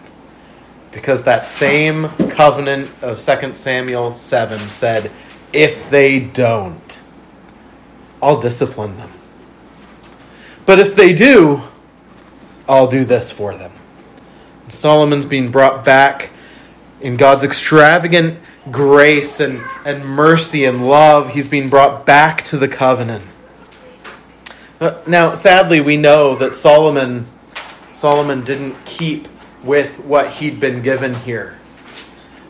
Because 0.90 1.24
that 1.24 1.46
same 1.46 2.08
covenant 2.30 2.90
of 3.02 3.18
2 3.18 3.54
Samuel 3.54 4.14
7 4.14 4.68
said, 4.68 5.10
if 5.52 5.88
they 5.90 6.20
don't, 6.20 7.02
I'll 8.22 8.40
discipline 8.40 8.96
them. 8.96 9.12
But 10.66 10.78
if 10.78 10.94
they 10.94 11.12
do, 11.12 11.62
I'll 12.68 12.88
do 12.88 13.04
this 13.04 13.30
for 13.32 13.54
them. 13.54 13.72
Solomon's 14.68 15.26
being 15.26 15.50
brought 15.50 15.84
back 15.84 16.30
in 17.00 17.16
God's 17.16 17.44
extravagant 17.44 18.38
grace 18.70 19.40
and, 19.40 19.62
and 19.84 20.04
mercy 20.04 20.64
and 20.64 20.88
love. 20.88 21.30
He's 21.30 21.48
being 21.48 21.68
brought 21.68 22.06
back 22.06 22.44
to 22.44 22.58
the 22.58 22.68
covenant. 22.68 23.24
Uh, 24.80 25.00
now, 25.06 25.34
sadly, 25.34 25.80
we 25.80 25.96
know 25.96 26.34
that 26.36 26.54
Solomon 26.54 27.26
Solomon 27.92 28.42
didn't 28.42 28.74
keep 28.84 29.28
with 29.62 30.00
what 30.00 30.30
he'd 30.30 30.58
been 30.58 30.82
given 30.82 31.14
here. 31.14 31.58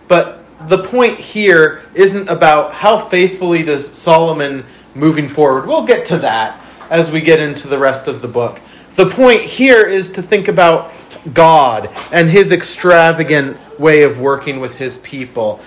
But 0.08 0.44
the 0.68 0.78
point 0.84 1.18
here 1.18 1.82
isn't 1.94 2.28
about 2.28 2.74
how 2.74 2.98
faithfully 2.98 3.62
does 3.62 3.90
Solomon 3.90 4.64
moving 4.94 5.28
forward. 5.28 5.66
We'll 5.66 5.86
get 5.86 6.06
to 6.06 6.18
that 6.18 6.60
as 6.90 7.10
we 7.10 7.20
get 7.20 7.40
into 7.40 7.68
the 7.68 7.78
rest 7.78 8.08
of 8.08 8.22
the 8.22 8.28
book. 8.28 8.60
The 8.94 9.06
point 9.06 9.42
here 9.42 9.86
is 9.86 10.12
to 10.12 10.22
think 10.22 10.48
about 10.48 10.92
God 11.32 11.90
and 12.12 12.28
his 12.28 12.52
extravagant 12.52 13.56
way 13.80 14.02
of 14.02 14.18
working 14.18 14.60
with 14.60 14.76
his 14.76 14.98
people. 14.98 15.60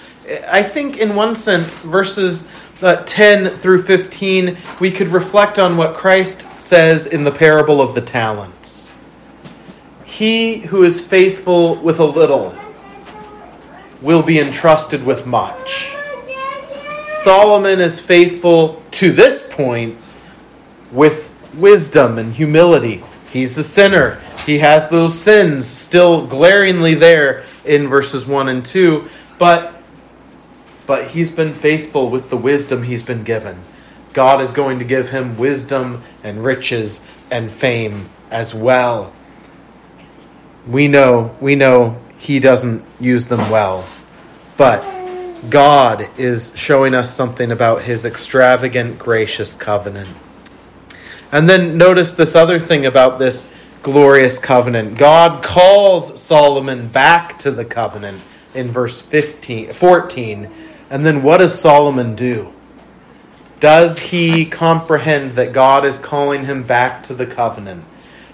I 0.48 0.64
think, 0.64 0.98
in 0.98 1.16
one 1.16 1.36
sense, 1.36 1.78
verses 1.80 2.48
uh, 2.82 2.98
10 3.06 3.56
through 3.56 3.84
15, 3.84 4.58
we 4.80 4.92
could 4.92 5.10
reflect 5.10 5.60
on 5.60 5.78
what 5.78 5.96
Christ 5.96 6.48
says 6.60 7.08
in 7.08 7.24
the 7.24 7.32
parable 7.32 7.82
of 7.82 7.96
the 7.96 8.02
talents 8.02 8.95
He 10.16 10.60
who 10.60 10.84
is 10.84 11.02
faithful 11.02 11.76
with 11.76 12.00
a 12.00 12.06
little 12.06 12.56
will 14.02 14.24
be 14.24 14.40
entrusted 14.40 15.04
with 15.04 15.28
much. 15.28 15.94
Solomon 17.04 17.82
is 17.82 18.00
faithful 18.00 18.82
to 18.92 19.12
this 19.12 19.46
point 19.52 19.98
with 20.94 21.34
wisdom 21.54 22.18
and 22.18 22.34
humility. 22.34 23.04
He's 23.30 23.58
a 23.58 23.64
sinner. 23.66 24.22
He 24.46 24.60
has 24.60 24.88
those 24.88 25.20
sins 25.20 25.68
still 25.68 26.26
glaringly 26.28 26.94
there 26.94 27.44
in 27.66 27.90
verses 27.90 28.26
1 28.26 28.48
and 28.48 28.66
2, 28.66 29.10
but 29.38 29.74
but 30.88 31.10
he's 31.10 31.32
been 31.32 31.54
faithful 31.54 32.10
with 32.10 32.30
the 32.30 32.38
wisdom 32.38 32.84
he's 32.84 33.04
been 33.04 33.26
given. 33.26 33.66
God 34.14 34.40
is 34.40 34.54
going 34.54 34.80
to 34.80 34.86
give 34.86 35.10
him 35.10 35.38
wisdom 35.38 36.04
and 36.24 36.42
riches 36.42 37.04
and 37.30 37.52
fame 37.52 38.10
as 38.32 38.56
well. 38.56 39.12
We 40.68 40.88
know, 40.88 41.36
we 41.40 41.56
know 41.56 42.00
he 42.18 42.40
doesn't 42.40 42.84
use 43.00 43.28
them 43.28 43.50
well. 43.50 43.88
But 44.58 44.82
God 45.50 46.10
is 46.18 46.54
showing 46.56 46.94
us 46.94 47.16
something 47.16 47.52
about 47.52 47.84
his 47.84 48.06
extravagant, 48.06 48.98
gracious 48.98 49.56
covenant. 49.56 50.10
And 51.32 51.50
then 51.50 51.78
notice 51.78 52.14
this 52.14 52.36
other 52.36 52.60
thing 52.60 52.86
about 52.86 53.20
this 53.20 53.52
glorious 53.84 54.40
covenant. 54.40 54.98
God 54.98 55.44
calls 55.44 56.22
Solomon 56.22 56.88
back 56.88 57.38
to 57.40 57.52
the 57.52 57.66
covenant 57.66 58.22
in 58.54 58.70
verse 58.70 59.02
15, 59.02 59.74
14 59.74 60.52
and 60.90 61.06
then 61.06 61.24
what 61.24 61.38
does 61.38 61.60
Solomon 61.60 62.16
do? 62.16 62.54
Does 63.60 64.00
he 64.00 64.46
comprehend 64.46 65.32
that 65.32 65.54
God 65.54 65.86
is 65.86 66.00
calling 66.00 66.46
him 66.46 66.64
back 66.64 67.04
to 67.04 67.14
the 67.14 67.26
covenant? 67.26 67.86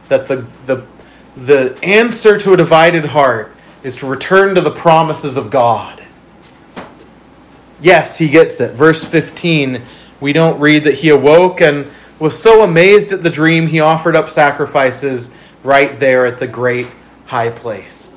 That 0.09 0.27
the, 0.27 0.47
the, 0.65 0.85
the 1.35 1.77
answer 1.83 2.37
to 2.37 2.53
a 2.53 2.57
divided 2.57 3.05
heart 3.05 3.55
is 3.83 3.95
to 3.97 4.07
return 4.07 4.55
to 4.55 4.61
the 4.61 4.71
promises 4.71 5.37
of 5.37 5.49
God? 5.49 6.03
Yes, 7.81 8.17
he 8.17 8.29
gets 8.29 8.61
it. 8.61 8.73
Verse 8.73 9.03
15, 9.03 9.81
we 10.19 10.33
don't 10.33 10.59
read 10.59 10.83
that 10.83 10.95
he 10.95 11.09
awoke 11.09 11.61
and 11.61 11.87
was 12.19 12.37
so 12.37 12.63
amazed 12.63 13.11
at 13.11 13.23
the 13.23 13.29
dream 13.29 13.67
he 13.67 13.79
offered 13.79 14.15
up 14.15 14.29
sacrifices 14.29 15.33
right 15.63 15.97
there 15.99 16.25
at 16.25 16.39
the 16.39 16.47
great 16.47 16.87
high 17.25 17.49
place 17.49 18.11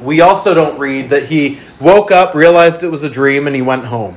we 0.00 0.20
also 0.20 0.54
don't 0.54 0.78
read 0.78 1.10
that 1.10 1.24
he 1.24 1.60
woke 1.80 2.10
up, 2.10 2.34
realized 2.34 2.82
it 2.82 2.88
was 2.88 3.02
a 3.02 3.10
dream, 3.10 3.46
and 3.46 3.56
he 3.56 3.62
went 3.62 3.86
home. 3.86 4.16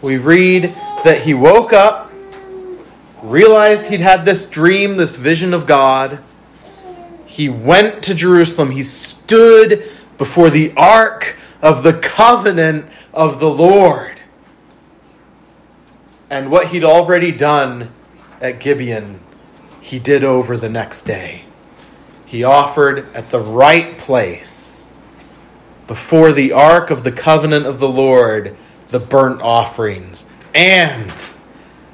We 0.00 0.16
read 0.16 0.74
that 1.04 1.22
he 1.22 1.34
woke 1.34 1.72
up, 1.72 2.12
realized 3.22 3.88
he'd 3.88 4.00
had 4.00 4.24
this 4.24 4.48
dream, 4.48 4.96
this 4.96 5.16
vision 5.16 5.52
of 5.52 5.66
God. 5.66 6.20
He 7.38 7.48
went 7.48 8.02
to 8.02 8.16
Jerusalem. 8.16 8.72
He 8.72 8.82
stood 8.82 9.88
before 10.18 10.50
the 10.50 10.72
ark 10.76 11.36
of 11.62 11.84
the 11.84 11.92
covenant 11.92 12.86
of 13.14 13.38
the 13.38 13.48
Lord. 13.48 14.20
And 16.28 16.50
what 16.50 16.66
he'd 16.68 16.82
already 16.82 17.30
done 17.30 17.92
at 18.40 18.58
Gibeon, 18.58 19.20
he 19.80 20.00
did 20.00 20.24
over 20.24 20.56
the 20.56 20.68
next 20.68 21.04
day 21.04 21.44
he 22.26 22.42
offered 22.42 23.06
at 23.14 23.30
the 23.30 23.40
right 23.40 23.96
place 23.98 24.88
before 25.86 26.32
the 26.32 26.50
ark 26.50 26.90
of 26.90 27.04
the 27.04 27.12
covenant 27.12 27.66
of 27.66 27.78
the 27.78 27.88
Lord 27.88 28.56
the 28.88 28.98
burnt 28.98 29.40
offerings. 29.42 30.28
And 30.56 31.12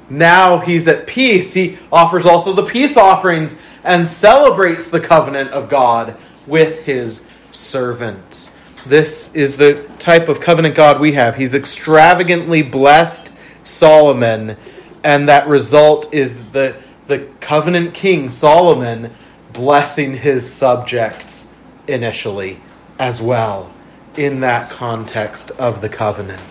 now 0.09 0.57
he's 0.57 0.87
at 0.87 1.05
peace. 1.05 1.53
He 1.53 1.77
offers 1.91 2.25
also 2.25 2.51
the 2.51 2.65
peace 2.65 2.97
offerings 2.97 3.61
and 3.85 4.07
celebrates 4.07 4.89
the 4.89 4.99
covenant 4.99 5.51
of 5.51 5.69
God 5.69 6.17
with 6.47 6.83
his 6.85 7.25
servants. 7.51 8.57
This 8.85 9.33
is 9.33 9.57
the 9.57 9.87
type 9.99 10.27
of 10.27 10.41
covenant 10.41 10.75
God 10.75 10.99
we 10.99 11.13
have. 11.13 11.35
He's 11.35 11.53
extravagantly 11.53 12.63
blessed 12.63 13.33
Solomon, 13.63 14.57
and 15.03 15.29
that 15.29 15.47
result 15.47 16.13
is 16.13 16.51
the, 16.51 16.75
the 17.05 17.29
covenant 17.39 17.93
king 17.93 18.31
Solomon 18.31 19.13
blessing 19.53 20.17
his 20.17 20.51
subjects 20.51 21.51
initially 21.87 22.59
as 22.99 23.21
well 23.21 23.73
in 24.17 24.41
that 24.41 24.69
context 24.69 25.51
of 25.51 25.81
the 25.81 25.89
covenant. 25.89 26.41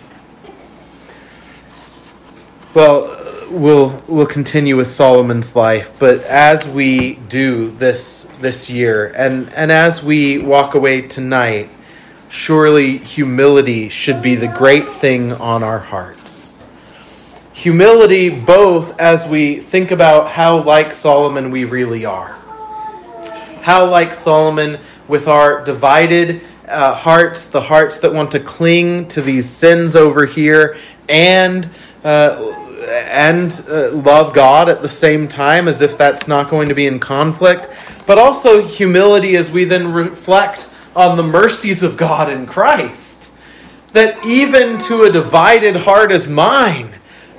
Well, 2.75 3.47
we'll 3.53 4.03
we'll 4.09 4.27
continue 4.27 4.77
with 4.77 4.91
Solomon's 4.91 5.55
life, 5.55 5.93
but 6.01 6.23
as 6.23 6.67
we 6.67 7.15
do 7.29 7.71
this 7.71 8.25
this 8.41 8.69
year, 8.69 9.13
and 9.15 9.49
and 9.53 9.71
as 9.71 10.03
we 10.03 10.39
walk 10.39 10.75
away 10.75 11.03
tonight, 11.03 11.71
surely 12.29 12.99
humility 12.99 13.91
should 13.91 14.21
be 14.21 14.35
the 14.35 14.49
great 14.49 14.89
thing 14.89 15.31
on 15.35 15.63
our 15.63 15.79
hearts. 15.79 16.53
Humility, 17.53 18.29
both 18.29 18.99
as 18.99 19.25
we 19.25 19.61
think 19.61 19.93
about 19.93 20.33
how 20.33 20.61
like 20.61 20.93
Solomon 20.93 21.53
we 21.53 21.65
really 21.65 22.05
are, 22.05 22.33
how 23.63 23.89
like 23.89 24.13
Solomon 24.17 24.81
with 25.07 25.29
our 25.29 25.65
divided 25.65 26.43
uh, 26.67 26.97
hearts, 26.97 27.47
the 27.47 27.61
hearts 27.61 28.01
that 28.01 28.13
want 28.13 28.33
to 28.33 28.41
cling 28.41 29.07
to 29.09 29.23
these 29.23 29.49
sins 29.49 29.95
over 29.95 30.27
here, 30.27 30.77
and 31.09 31.71
uh, 32.03 32.63
and 32.89 33.65
uh, 33.69 33.91
love 33.93 34.33
God 34.33 34.69
at 34.69 34.83
the 34.83 34.89
same 34.89 35.29
time, 35.29 35.69
as 35.69 35.81
if 35.81 35.97
that's 35.99 36.29
not 36.29 36.51
going 36.51 36.69
to 36.69 36.75
be 36.75 36.87
in 36.87 37.01
conflict, 37.01 37.69
but 38.07 38.19
also 38.19 38.63
humility 38.63 39.37
as 39.37 39.51
we 39.51 39.65
then 39.65 39.93
reflect 39.93 40.69
on 40.95 41.17
the 41.17 41.23
mercies 41.23 41.83
of 41.83 41.97
God 41.97 42.31
in 42.31 42.47
Christ. 42.47 43.37
That 43.93 44.25
even 44.27 44.79
to 44.81 45.05
a 45.05 45.13
divided 45.13 45.77
heart 45.77 46.13
as 46.13 46.29
mine, 46.29 46.95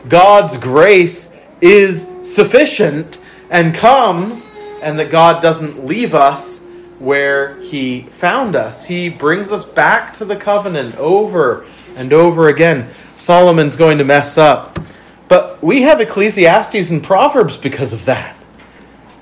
God's 0.08 0.58
grace 0.58 1.36
is 1.62 2.10
sufficient 2.24 3.18
and 3.50 3.74
comes, 3.74 4.56
and 4.82 5.00
that 5.00 5.10
God 5.10 5.42
doesn't 5.42 5.86
leave 5.86 6.14
us 6.14 6.66
where 7.00 7.60
He 7.62 8.04
found 8.04 8.56
us. 8.56 8.86
He 8.86 9.10
brings 9.10 9.52
us 9.52 9.66
back 9.66 10.14
to 10.16 10.26
the 10.26 10.36
covenant 10.36 10.96
over 10.98 11.66
and 11.96 12.12
over 12.14 12.48
again. 12.48 12.90
Solomon's 13.18 13.76
going 13.76 13.98
to 13.98 14.04
mess 14.04 14.38
up 14.38 14.80
but 15.36 15.62
we 15.62 15.82
have 15.82 16.00
Ecclesiastes 16.00 16.90
and 16.90 17.04
Proverbs 17.04 17.58
because 17.58 17.92
of 17.92 18.06
that. 18.06 18.38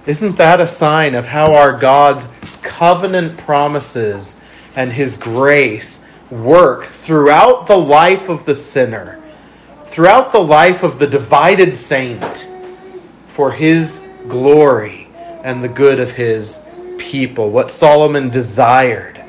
Isn't 0.05 0.35
that 0.35 0.61
a 0.61 0.67
sign 0.67 1.15
of 1.15 1.25
how 1.25 1.55
our 1.55 1.75
God's 1.75 2.27
covenant 2.61 3.39
promises 3.39 4.39
and 4.75 4.93
his 4.93 5.17
grace 5.17 6.05
work 6.29 6.85
throughout 6.85 7.65
the 7.65 7.79
life 7.79 8.29
of 8.29 8.45
the 8.45 8.53
sinner, 8.53 9.19
throughout 9.85 10.31
the 10.31 10.43
life 10.43 10.83
of 10.83 10.99
the 10.99 11.07
divided 11.07 11.75
saint, 11.75 12.51
for 13.25 13.51
his 13.51 14.07
glory 14.27 15.07
and 15.43 15.63
the 15.63 15.67
good 15.67 15.99
of 15.99 16.11
his 16.11 16.63
people? 16.99 17.49
What 17.49 17.71
Solomon 17.71 18.29
desired, 18.29 19.19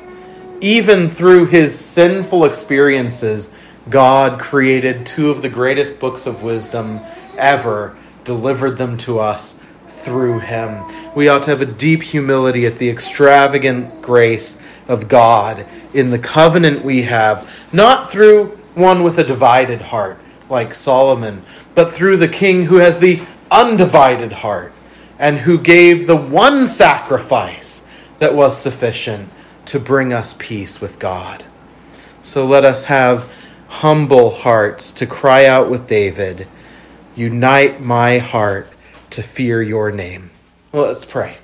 even 0.61 1.09
through 1.09 1.47
his 1.47 1.73
sinful 1.73 2.45
experiences 2.45 3.51
God 3.89 4.39
created 4.39 5.05
two 5.05 5.29
of 5.29 5.41
the 5.41 5.49
greatest 5.49 5.99
books 5.99 6.25
of 6.25 6.41
wisdom 6.41 6.99
ever, 7.37 7.95
delivered 8.23 8.77
them 8.77 8.97
to 8.99 9.19
us 9.19 9.61
through 9.87 10.39
Him. 10.39 10.83
We 11.15 11.27
ought 11.27 11.43
to 11.43 11.51
have 11.51 11.61
a 11.61 11.65
deep 11.65 12.01
humility 12.01 12.65
at 12.65 12.79
the 12.79 12.89
extravagant 12.89 14.01
grace 14.01 14.61
of 14.87 15.07
God 15.07 15.65
in 15.93 16.11
the 16.11 16.19
covenant 16.19 16.83
we 16.83 17.03
have, 17.03 17.49
not 17.71 18.11
through 18.11 18.57
one 18.73 19.03
with 19.03 19.17
a 19.19 19.23
divided 19.23 19.81
heart 19.81 20.19
like 20.49 20.73
Solomon, 20.73 21.43
but 21.73 21.91
through 21.91 22.17
the 22.17 22.27
king 22.27 22.65
who 22.65 22.75
has 22.75 22.99
the 22.99 23.21
undivided 23.51 24.31
heart 24.31 24.73
and 25.17 25.39
who 25.39 25.57
gave 25.57 26.07
the 26.07 26.15
one 26.15 26.67
sacrifice 26.67 27.87
that 28.19 28.35
was 28.35 28.57
sufficient 28.57 29.29
to 29.65 29.79
bring 29.79 30.13
us 30.13 30.35
peace 30.37 30.81
with 30.81 30.99
God. 30.99 31.43
So 32.21 32.45
let 32.45 32.65
us 32.65 32.85
have 32.85 33.31
humble 33.67 34.31
hearts 34.31 34.91
to 34.93 35.05
cry 35.05 35.45
out 35.45 35.69
with 35.69 35.87
David, 35.87 36.47
Unite 37.15 37.81
my 37.81 38.17
heart 38.17 38.67
to 39.11 39.23
fear 39.23 39.61
your 39.61 39.89
name. 39.89 40.31
Well, 40.73 40.87
let's 40.87 41.05
pray. 41.05 41.37